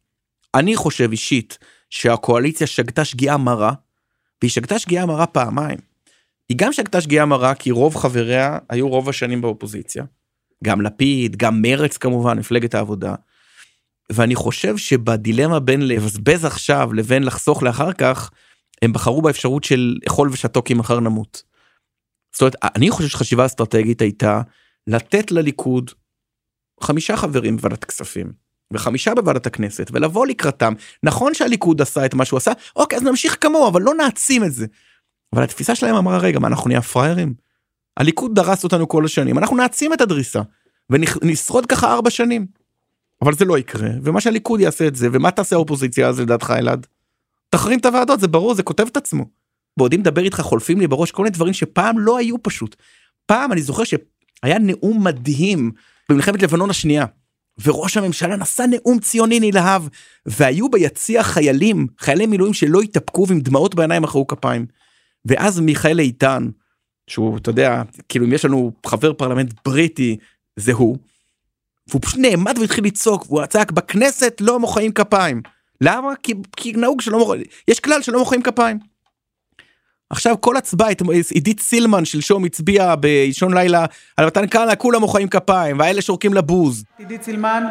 אני 0.54 0.76
חושב 0.76 1.10
אישית 1.10 1.58
שהקואליציה 1.90 2.66
שגתה 2.66 3.04
שגיאה 3.04 3.36
מרה, 3.36 3.72
והיא 4.42 4.50
שגתה 4.50 4.78
שגיאה 4.78 5.06
מרה 5.06 5.26
פעמיים. 5.26 5.78
היא 6.48 6.56
גם 6.56 6.72
שגתה 6.72 7.00
שגיאה 7.00 7.26
מרה 7.26 7.54
כי 7.54 7.70
רוב 7.70 7.96
חבריה 7.96 8.58
היו 8.68 8.88
רוב 8.88 9.08
השנים 9.08 9.40
באופוזיציה. 9.40 10.04
גם 10.64 10.80
לפיד, 10.80 11.36
גם 11.36 11.62
מרץ 11.62 11.96
כמובן, 11.96 12.38
מפלגת 12.38 12.74
העבודה. 12.74 13.14
ואני 14.12 14.34
חושב 14.34 14.76
שבדילמה 14.76 15.60
בין 15.60 15.88
לבזבז 15.88 16.44
עכשיו 16.44 16.92
לבין 16.92 17.22
לחסוך 17.22 17.62
לאחר 17.62 17.92
כך, 17.92 18.30
הם 18.82 18.92
בחרו 18.92 19.22
באפשרות 19.22 19.64
של 19.64 19.98
אכול 20.08 20.28
ושתו 20.32 20.62
כי 20.62 20.74
מחר 20.74 21.00
נמות. 21.00 21.42
זאת 22.32 22.40
אומרת, 22.40 22.54
אני 22.74 22.90
חושב 22.90 23.08
שחשיבה 23.08 23.46
אסטרטגית 23.46 24.00
הייתה 24.00 24.40
לתת 24.86 25.32
לליכוד 25.32 25.90
חמישה 26.82 27.16
חברים 27.16 27.56
בוועדת 27.56 27.84
כספים. 27.84 28.45
וחמישה 28.72 29.14
בוועדת 29.14 29.46
הכנסת 29.46 29.90
ולבוא 29.92 30.26
לקראתם 30.26 30.72
נכון 31.02 31.34
שהליכוד 31.34 31.82
עשה 31.82 32.06
את 32.06 32.14
מה 32.14 32.24
שהוא 32.24 32.36
עשה 32.36 32.52
אוקיי 32.76 32.98
אז 32.98 33.02
נמשיך 33.02 33.36
כמוהו 33.40 33.68
אבל 33.68 33.82
לא 33.82 33.94
נעצים 33.94 34.44
את 34.44 34.52
זה. 34.52 34.66
אבל 35.34 35.42
התפיסה 35.42 35.74
שלהם 35.74 35.94
אמרה 35.94 36.18
רגע 36.18 36.38
מה 36.38 36.48
אנחנו 36.48 36.68
נהיה 36.68 36.82
פראיירים. 36.82 37.34
הליכוד 37.96 38.34
דרס 38.34 38.64
אותנו 38.64 38.88
כל 38.88 39.04
השנים 39.04 39.38
אנחנו 39.38 39.56
נעצים 39.56 39.92
את 39.92 40.00
הדריסה 40.00 40.40
ונשרוד 40.90 41.66
ככה 41.66 41.92
ארבע 41.92 42.10
שנים. 42.10 42.46
אבל 43.22 43.34
זה 43.34 43.44
לא 43.44 43.58
יקרה 43.58 43.88
ומה 44.02 44.20
שהליכוד 44.20 44.60
יעשה 44.60 44.86
את 44.86 44.96
זה 44.96 45.08
ומה 45.12 45.30
תעשה 45.30 45.56
האופוזיציה 45.56 46.08
אז 46.08 46.20
לדעתך 46.20 46.54
אלעד. 46.58 46.86
תחרים 47.50 47.78
את 47.78 47.86
הוועדות 47.86 48.20
זה 48.20 48.28
ברור 48.28 48.54
זה 48.54 48.62
כותב 48.62 48.86
את 48.86 48.96
עצמו. 48.96 49.24
בעודי 49.76 49.96
מדבר 49.96 50.22
איתך 50.22 50.40
חולפים 50.40 50.80
לי 50.80 50.86
בראש 50.86 51.10
כל 51.10 51.22
מיני 51.22 51.34
דברים 51.34 51.52
שפעם 51.52 51.98
לא 51.98 52.18
היו 52.18 52.42
פשוט. 52.42 52.76
פעם 53.26 53.52
אני 53.52 53.62
זוכר 53.62 53.84
שהיה 53.84 54.58
נאום 54.58 55.04
מדהים 55.04 55.72
במלחמת 56.08 56.42
לבנון 56.42 56.70
השנייה. 56.70 57.04
וראש 57.64 57.96
הממשלה 57.96 58.36
נשא 58.36 58.62
נאום 58.62 58.98
ציוני 58.98 59.40
נלהב, 59.40 59.82
והיו 60.26 60.70
ביציע 60.70 61.22
חיילים, 61.22 61.86
חיילי 61.98 62.26
מילואים 62.26 62.54
שלא 62.54 62.80
התאפקו 62.80 63.26
ועם 63.28 63.40
דמעות 63.40 63.74
בעיניים 63.74 64.02
מחאו 64.02 64.26
כפיים. 64.26 64.66
ואז 65.24 65.60
מיכאל 65.60 65.98
איתן, 65.98 66.48
שהוא, 67.06 67.38
אתה 67.38 67.50
יודע, 67.50 67.82
כאילו 68.08 68.26
אם 68.26 68.32
יש 68.32 68.44
לנו 68.44 68.72
חבר 68.86 69.12
פרלמנט 69.12 69.52
בריטי, 69.64 70.16
זה 70.56 70.72
הוא, 70.72 70.96
והוא 71.88 72.02
פשוט 72.02 72.18
נעמד 72.18 72.58
והתחיל 72.58 72.84
לצעוק, 72.84 73.26
והוא 73.26 73.46
צעק, 73.46 73.70
בכנסת 73.70 74.36
לא 74.40 74.60
מוחאים 74.60 74.92
כפיים. 74.92 75.42
למה? 75.80 76.12
כי, 76.22 76.34
כי 76.56 76.72
נהוג 76.72 77.00
שלא 77.00 77.18
מוחאים, 77.18 77.42
יש 77.68 77.80
כלל 77.80 78.02
שלא 78.02 78.18
מוחאים 78.18 78.42
כפיים. 78.42 78.78
עכשיו 80.10 80.36
כל 80.40 80.56
הצבעה 80.56 80.88
עידית 81.30 81.60
סילמן 81.60 82.04
שלשום 82.04 82.44
הצביעה 82.44 82.96
באישון 82.96 83.54
לילה 83.54 83.84
על 84.16 84.26
מתן 84.26 84.44
כהנא 84.50 84.72
כולם 84.78 85.00
מוחאים 85.00 85.28
כפיים 85.28 85.78
והאלה 85.78 86.02
שורקים 86.02 86.34
לבוז. 86.34 86.84
עידית 86.98 87.22
סילמן. 87.22 87.62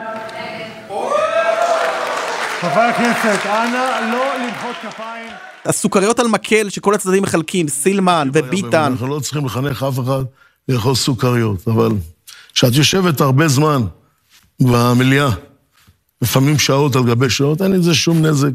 חברי 2.62 2.84
הכנסת 2.84 3.46
אנא 3.46 4.12
לא 4.12 4.46
למחוא 4.46 4.72
כפיים. 4.82 5.32
הסוכריות 5.66 6.20
על 6.20 6.28
מקל 6.28 6.70
שכל 6.70 6.94
הצדדים 6.94 7.24
מחלקים 7.24 7.68
סילמן 7.68 8.30
וביטן. 8.34 8.92
אנחנו 8.92 9.08
לא 9.08 9.20
צריכים 9.20 9.46
לחנך 9.46 9.84
אף 9.84 10.00
אחד 10.00 10.24
לאכול 10.70 10.96
סוכריות 10.96 11.68
אבל 11.68 11.92
כשאת 12.54 12.76
יושבת 12.76 13.22
הרבה 13.22 13.48
זמן 13.48 13.82
במליאה 14.60 15.30
לפעמים 16.22 16.60
שעות 16.60 16.96
על 16.96 17.04
גבי 17.04 17.30
שעות 17.30 17.62
אין 17.62 17.72
לזה 17.72 17.94
שום 17.94 18.26
נזק. 18.26 18.52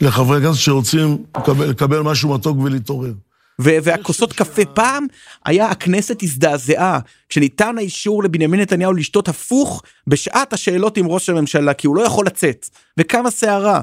לחברי 0.00 0.42
כנסת 0.42 0.58
שרוצים 0.58 1.24
לקבל, 1.36 1.70
לקבל 1.70 2.00
משהו 2.00 2.34
מתוק 2.34 2.58
ולהתעורר. 2.58 3.12
והכוסות 3.58 4.32
קפה 4.32 4.64
פעם 4.64 5.06
היה 5.44 5.70
הכנסת 5.70 6.22
הזדעזעה 6.22 6.98
כשניתן 7.28 7.78
האישור 7.78 8.22
לבנימין 8.22 8.60
נתניהו 8.60 8.92
לשתות 8.92 9.28
הפוך 9.28 9.82
בשעת 10.06 10.52
השאלות 10.52 10.96
עם 10.96 11.06
ראש 11.06 11.28
הממשלה 11.28 11.74
כי 11.74 11.86
הוא 11.86 11.96
לא 11.96 12.02
יכול 12.02 12.26
לצאת 12.26 12.68
וכמה 12.98 13.30
סערה. 13.30 13.80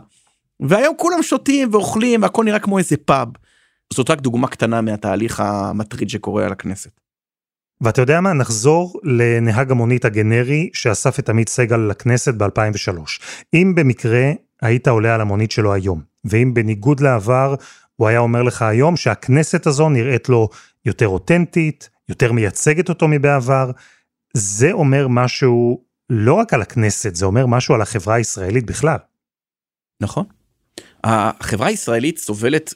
והיום 0.59 0.95
כולם 0.97 1.23
שותים 1.23 1.69
ואוכלים 1.71 2.21
והכל 2.21 2.43
נראה 2.43 2.59
כמו 2.59 2.77
איזה 2.77 2.97
פאב. 2.97 3.27
זאת 3.93 4.09
רק 4.09 4.21
דוגמה 4.21 4.47
קטנה 4.47 4.81
מהתהליך 4.81 5.39
המטריד 5.39 6.09
שקורה 6.09 6.45
על 6.45 6.51
הכנסת. 6.51 6.99
ואתה 7.81 8.01
יודע 8.01 8.21
מה? 8.21 8.33
נחזור 8.33 8.99
לנהג 9.03 9.71
המונית 9.71 10.05
הגנרי 10.05 10.69
שאסף 10.73 11.19
את 11.19 11.29
עמית 11.29 11.49
סגל 11.49 11.77
לכנסת 11.77 12.33
ב-2003. 12.33 12.99
אם 13.53 13.73
במקרה 13.75 14.31
היית 14.65 14.87
עולה 14.87 15.15
על 15.15 15.21
המונית 15.21 15.51
שלו 15.51 15.73
היום, 15.73 16.01
ואם 16.25 16.53
בניגוד 16.53 16.99
לעבר, 16.99 17.55
הוא 17.95 18.07
היה 18.07 18.19
אומר 18.19 18.43
לך 18.43 18.61
היום 18.61 18.97
שהכנסת 18.97 19.67
הזו 19.67 19.89
נראית 19.89 20.29
לו 20.29 20.49
יותר 20.85 21.07
אותנטית, 21.07 21.89
יותר 22.09 22.31
מייצגת 22.31 22.89
אותו 22.89 23.07
מבעבר, 23.07 23.71
זה 24.33 24.71
אומר 24.71 25.07
משהו 25.07 25.83
לא 26.09 26.33
רק 26.33 26.53
על 26.53 26.61
הכנסת, 26.61 27.15
זה 27.15 27.25
אומר 27.25 27.45
משהו 27.45 27.75
על 27.75 27.81
החברה 27.81 28.15
הישראלית 28.15 28.65
בכלל. 28.65 28.97
נכון. 30.01 30.25
החברה 31.03 31.67
הישראלית 31.67 32.17
סובלת 32.17 32.73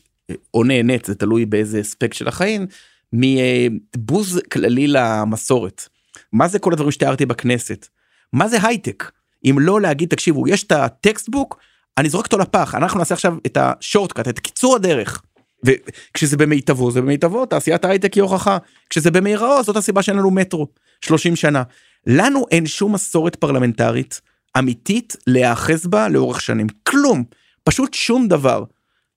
או 0.54 0.64
נהנית, 0.64 1.06
זה 1.06 1.16
תלוי 1.16 1.46
באיזה 1.46 1.82
אספקט 1.82 2.14
של 2.14 2.28
החיים, 2.28 2.68
מבוז 3.14 4.42
כללי 4.52 4.88
למסורת. 4.88 5.90
מה 6.34 6.48
זה 6.48 6.60
כל 6.60 6.74
הדברים 6.74 6.92
שתיארתי 6.92 7.26
בכנסת? 7.26 7.88
מה 8.34 8.48
זה 8.48 8.58
הייטק? 8.64 9.12
אם 9.46 9.56
לא 9.60 9.82
להגיד 9.82 10.10
תקשיבו 10.10 10.48
יש 10.48 10.64
את 10.64 10.72
הטקסטבוק 10.72 11.60
אני 11.98 12.10
זורק 12.10 12.26
אותו 12.26 12.38
לפח 12.38 12.76
אנחנו 12.76 13.00
נעשה 13.00 13.14
עכשיו 13.14 13.38
את 13.46 13.58
השורטקאט 13.62 14.28
את 14.28 14.40
קיצור 14.40 14.76
הדרך. 14.76 15.22
וכשזה 15.66 16.38
במיטבו 16.38 16.92
זה 16.92 17.02
במיטבו 17.02 17.46
תעשיית 17.46 17.86
ההייטק 17.86 18.14
היא 18.14 18.24
הוכחה 18.24 18.58
כשזה 18.90 19.12
במהיראו 19.12 19.64
זאת 19.64 19.76
הסיבה 19.76 20.02
שאין 20.02 20.18
לנו 20.18 20.32
מטרו 20.32 20.68
30 21.02 21.36
שנה. 21.36 21.64
לנו 22.08 22.46
אין 22.52 22.66
שום 22.66 22.94
מסורת 22.94 23.36
פרלמנטרית 23.36 24.22
אמיתית 24.60 25.16
להיאחז 25.28 25.88
בה 25.88 26.10
לאורך 26.10 26.42
שנים 26.42 26.68
כלום 26.84 27.24
פשוט 27.64 27.94
שום 27.94 28.28
דבר. 28.28 28.64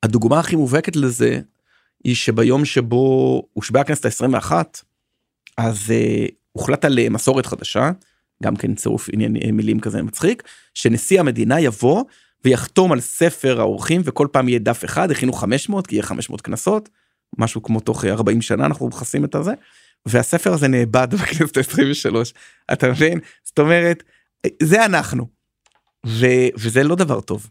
הדוגמה 0.03 0.39
הכי 0.39 0.57
מובהקת 0.57 0.97
לזה 0.97 1.41
היא 2.05 2.15
שביום 2.15 2.65
שבו 2.65 3.43
הושבעה 3.53 3.83
הכנסת 3.83 4.05
ה-21, 4.05 4.53
אז 5.57 5.77
uh, 5.77 6.33
הוחלט 6.53 6.85
על 6.85 6.99
uh, 6.99 7.11
מסורת 7.11 7.47
חדשה, 7.47 7.91
גם 8.43 8.57
כן 8.57 8.75
צירוף 8.75 9.09
עניין 9.13 9.37
uh, 9.37 9.53
מילים 9.53 9.81
כזה 9.81 10.03
מצחיק, 10.03 10.43
שנשיא 10.75 11.21
המדינה 11.21 11.61
יבוא 11.61 12.05
ויחתום 12.45 12.93
על 12.93 13.01
ספר 13.01 13.61
האורחים 13.61 14.03
וכל 14.05 14.27
פעם 14.33 14.49
יהיה 14.49 14.59
דף 14.59 14.85
אחד, 14.85 15.11
הכינו 15.11 15.33
500 15.33 15.87
כי 15.87 15.95
יהיה 15.95 16.03
500 16.03 16.41
כנסות, 16.41 16.89
משהו 17.39 17.63
כמו 17.63 17.81
תוך 17.81 18.05
40 18.05 18.43
שנה 18.43 18.67
אנחנו 18.67 18.89
מכסים 18.89 19.25
את 19.25 19.35
הזה, 19.35 19.53
והספר 20.07 20.53
הזה 20.53 20.69
נאבד 20.69 21.09
בכנסת 21.23 21.57
ה-23, 21.57 22.17
אתה 22.73 22.89
מבין? 22.89 23.19
זאת 23.45 23.59
אומרת, 23.59 24.03
זה 24.63 24.85
אנחנו, 24.85 25.27
ו, 26.07 26.27
וזה 26.57 26.83
לא 26.83 26.97
דבר 26.97 27.21
טוב. 27.21 27.51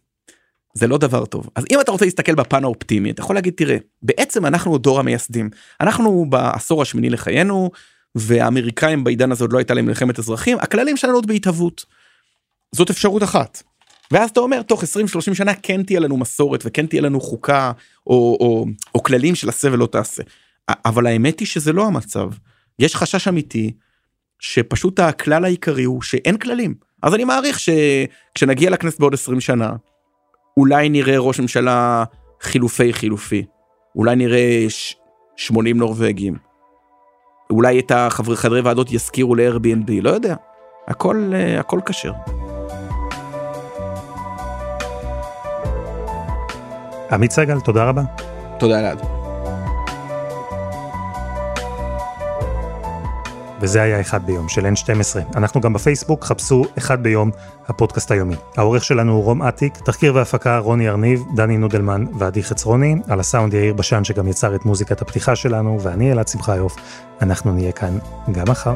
זה 0.73 0.87
לא 0.87 0.97
דבר 0.97 1.25
טוב. 1.25 1.49
אז 1.55 1.65
אם 1.71 1.81
אתה 1.81 1.91
רוצה 1.91 2.05
להסתכל 2.05 2.35
בפן 2.35 2.63
האופטימי, 2.63 3.11
אתה 3.11 3.21
יכול 3.21 3.35
להגיד, 3.35 3.53
תראה, 3.57 3.77
בעצם 4.01 4.45
אנחנו 4.45 4.77
דור 4.77 4.99
המייסדים. 4.99 5.49
אנחנו 5.81 6.25
בעשור 6.29 6.81
השמיני 6.81 7.09
לחיינו, 7.09 7.71
והאמריקאים 8.15 9.03
בעידן 9.03 9.31
הזה 9.31 9.43
עוד 9.43 9.53
לא 9.53 9.57
הייתה 9.57 9.73
להם 9.73 9.85
מלחמת 9.85 10.19
אזרחים, 10.19 10.57
הכללים 10.59 10.97
שלנו 10.97 11.13
עוד 11.13 11.27
בהתהוות. 11.27 11.85
זאת 12.71 12.89
אפשרות 12.89 13.23
אחת. 13.23 13.63
ואז 14.11 14.29
אתה 14.29 14.39
אומר, 14.39 14.61
תוך 14.61 14.83
20-30 14.83 14.85
שנה 15.33 15.53
כן 15.53 15.83
תהיה 15.83 15.99
לנו 15.99 16.17
מסורת 16.17 16.63
וכן 16.65 16.85
תהיה 16.85 17.01
לנו 17.01 17.21
חוקה 17.21 17.71
או, 18.07 18.37
או, 18.39 18.65
או 18.95 19.03
כללים 19.03 19.35
של 19.35 19.49
עשה 19.49 19.69
ולא 19.71 19.85
תעשה. 19.85 20.23
אבל 20.85 21.07
האמת 21.07 21.39
היא 21.39 21.47
שזה 21.47 21.73
לא 21.73 21.85
המצב. 21.85 22.29
יש 22.79 22.95
חשש 22.95 23.27
אמיתי 23.27 23.71
שפשוט 24.39 24.99
הכלל 24.99 25.45
העיקרי 25.45 25.83
הוא 25.83 26.01
שאין 26.01 26.37
כללים. 26.37 26.73
אז 27.01 27.15
אני 27.15 27.23
מעריך 27.23 27.59
שכשנגיע 27.59 28.69
לכנסת 28.69 28.99
בעוד 28.99 29.13
20 29.13 29.39
שנה, 29.39 29.71
אולי 30.57 30.89
נראה 30.89 31.19
ראש 31.19 31.39
ממשלה 31.39 32.03
חילופי 32.41 32.93
חילופי. 32.93 33.45
אולי 33.95 34.15
נראה 34.15 34.65
80 35.35 35.77
נורבגים. 35.77 36.37
אולי 37.49 37.79
את 37.79 37.91
החברי 37.91 38.35
חדרי 38.35 38.61
ועדות 38.61 38.91
יזכירו 38.91 39.35
ל-Airbnb, 39.35 39.91
לא 40.01 40.09
יודע. 40.09 40.35
הכל, 40.87 41.31
אה, 41.33 41.59
הכל 41.59 41.79
כשר. 41.85 42.30
עמית 47.11 47.31
סגל, 47.31 47.59
תודה 47.59 47.83
רבה. 47.83 48.01
תודה 48.59 48.79
אלעד. 48.79 49.01
וזה 53.61 53.81
היה 53.81 54.01
אחד 54.01 54.25
ביום 54.25 54.49
של 54.49 54.65
N12. 54.65 55.37
אנחנו 55.37 55.61
גם 55.61 55.73
בפייסבוק, 55.73 56.23
חפשו 56.23 56.63
אחד 56.77 57.03
ביום, 57.03 57.31
הפודקאסט 57.67 58.11
היומי. 58.11 58.35
העורך 58.57 58.83
שלנו 58.83 59.13
הוא 59.13 59.23
רום 59.23 59.43
אטיק, 59.43 59.77
תחקיר 59.77 60.15
והפקה 60.15 60.57
רוני 60.57 60.89
ארניב, 60.89 61.23
דני 61.35 61.57
נודלמן 61.57 62.05
ועדי 62.19 62.43
חצרוני, 62.43 62.95
על 63.09 63.19
הסאונד 63.19 63.53
יאיר 63.53 63.73
בשן 63.73 64.03
שגם 64.03 64.27
יצר 64.27 64.55
את 64.55 64.65
מוזיקת 64.65 65.01
הפתיחה 65.01 65.35
שלנו, 65.35 65.81
ואני 65.81 66.11
אלעד 66.11 66.27
שמחיוף. 66.27 66.75
אנחנו 67.21 67.53
נהיה 67.53 67.71
כאן 67.71 67.97
גם 68.31 68.45
מחר. 68.49 68.75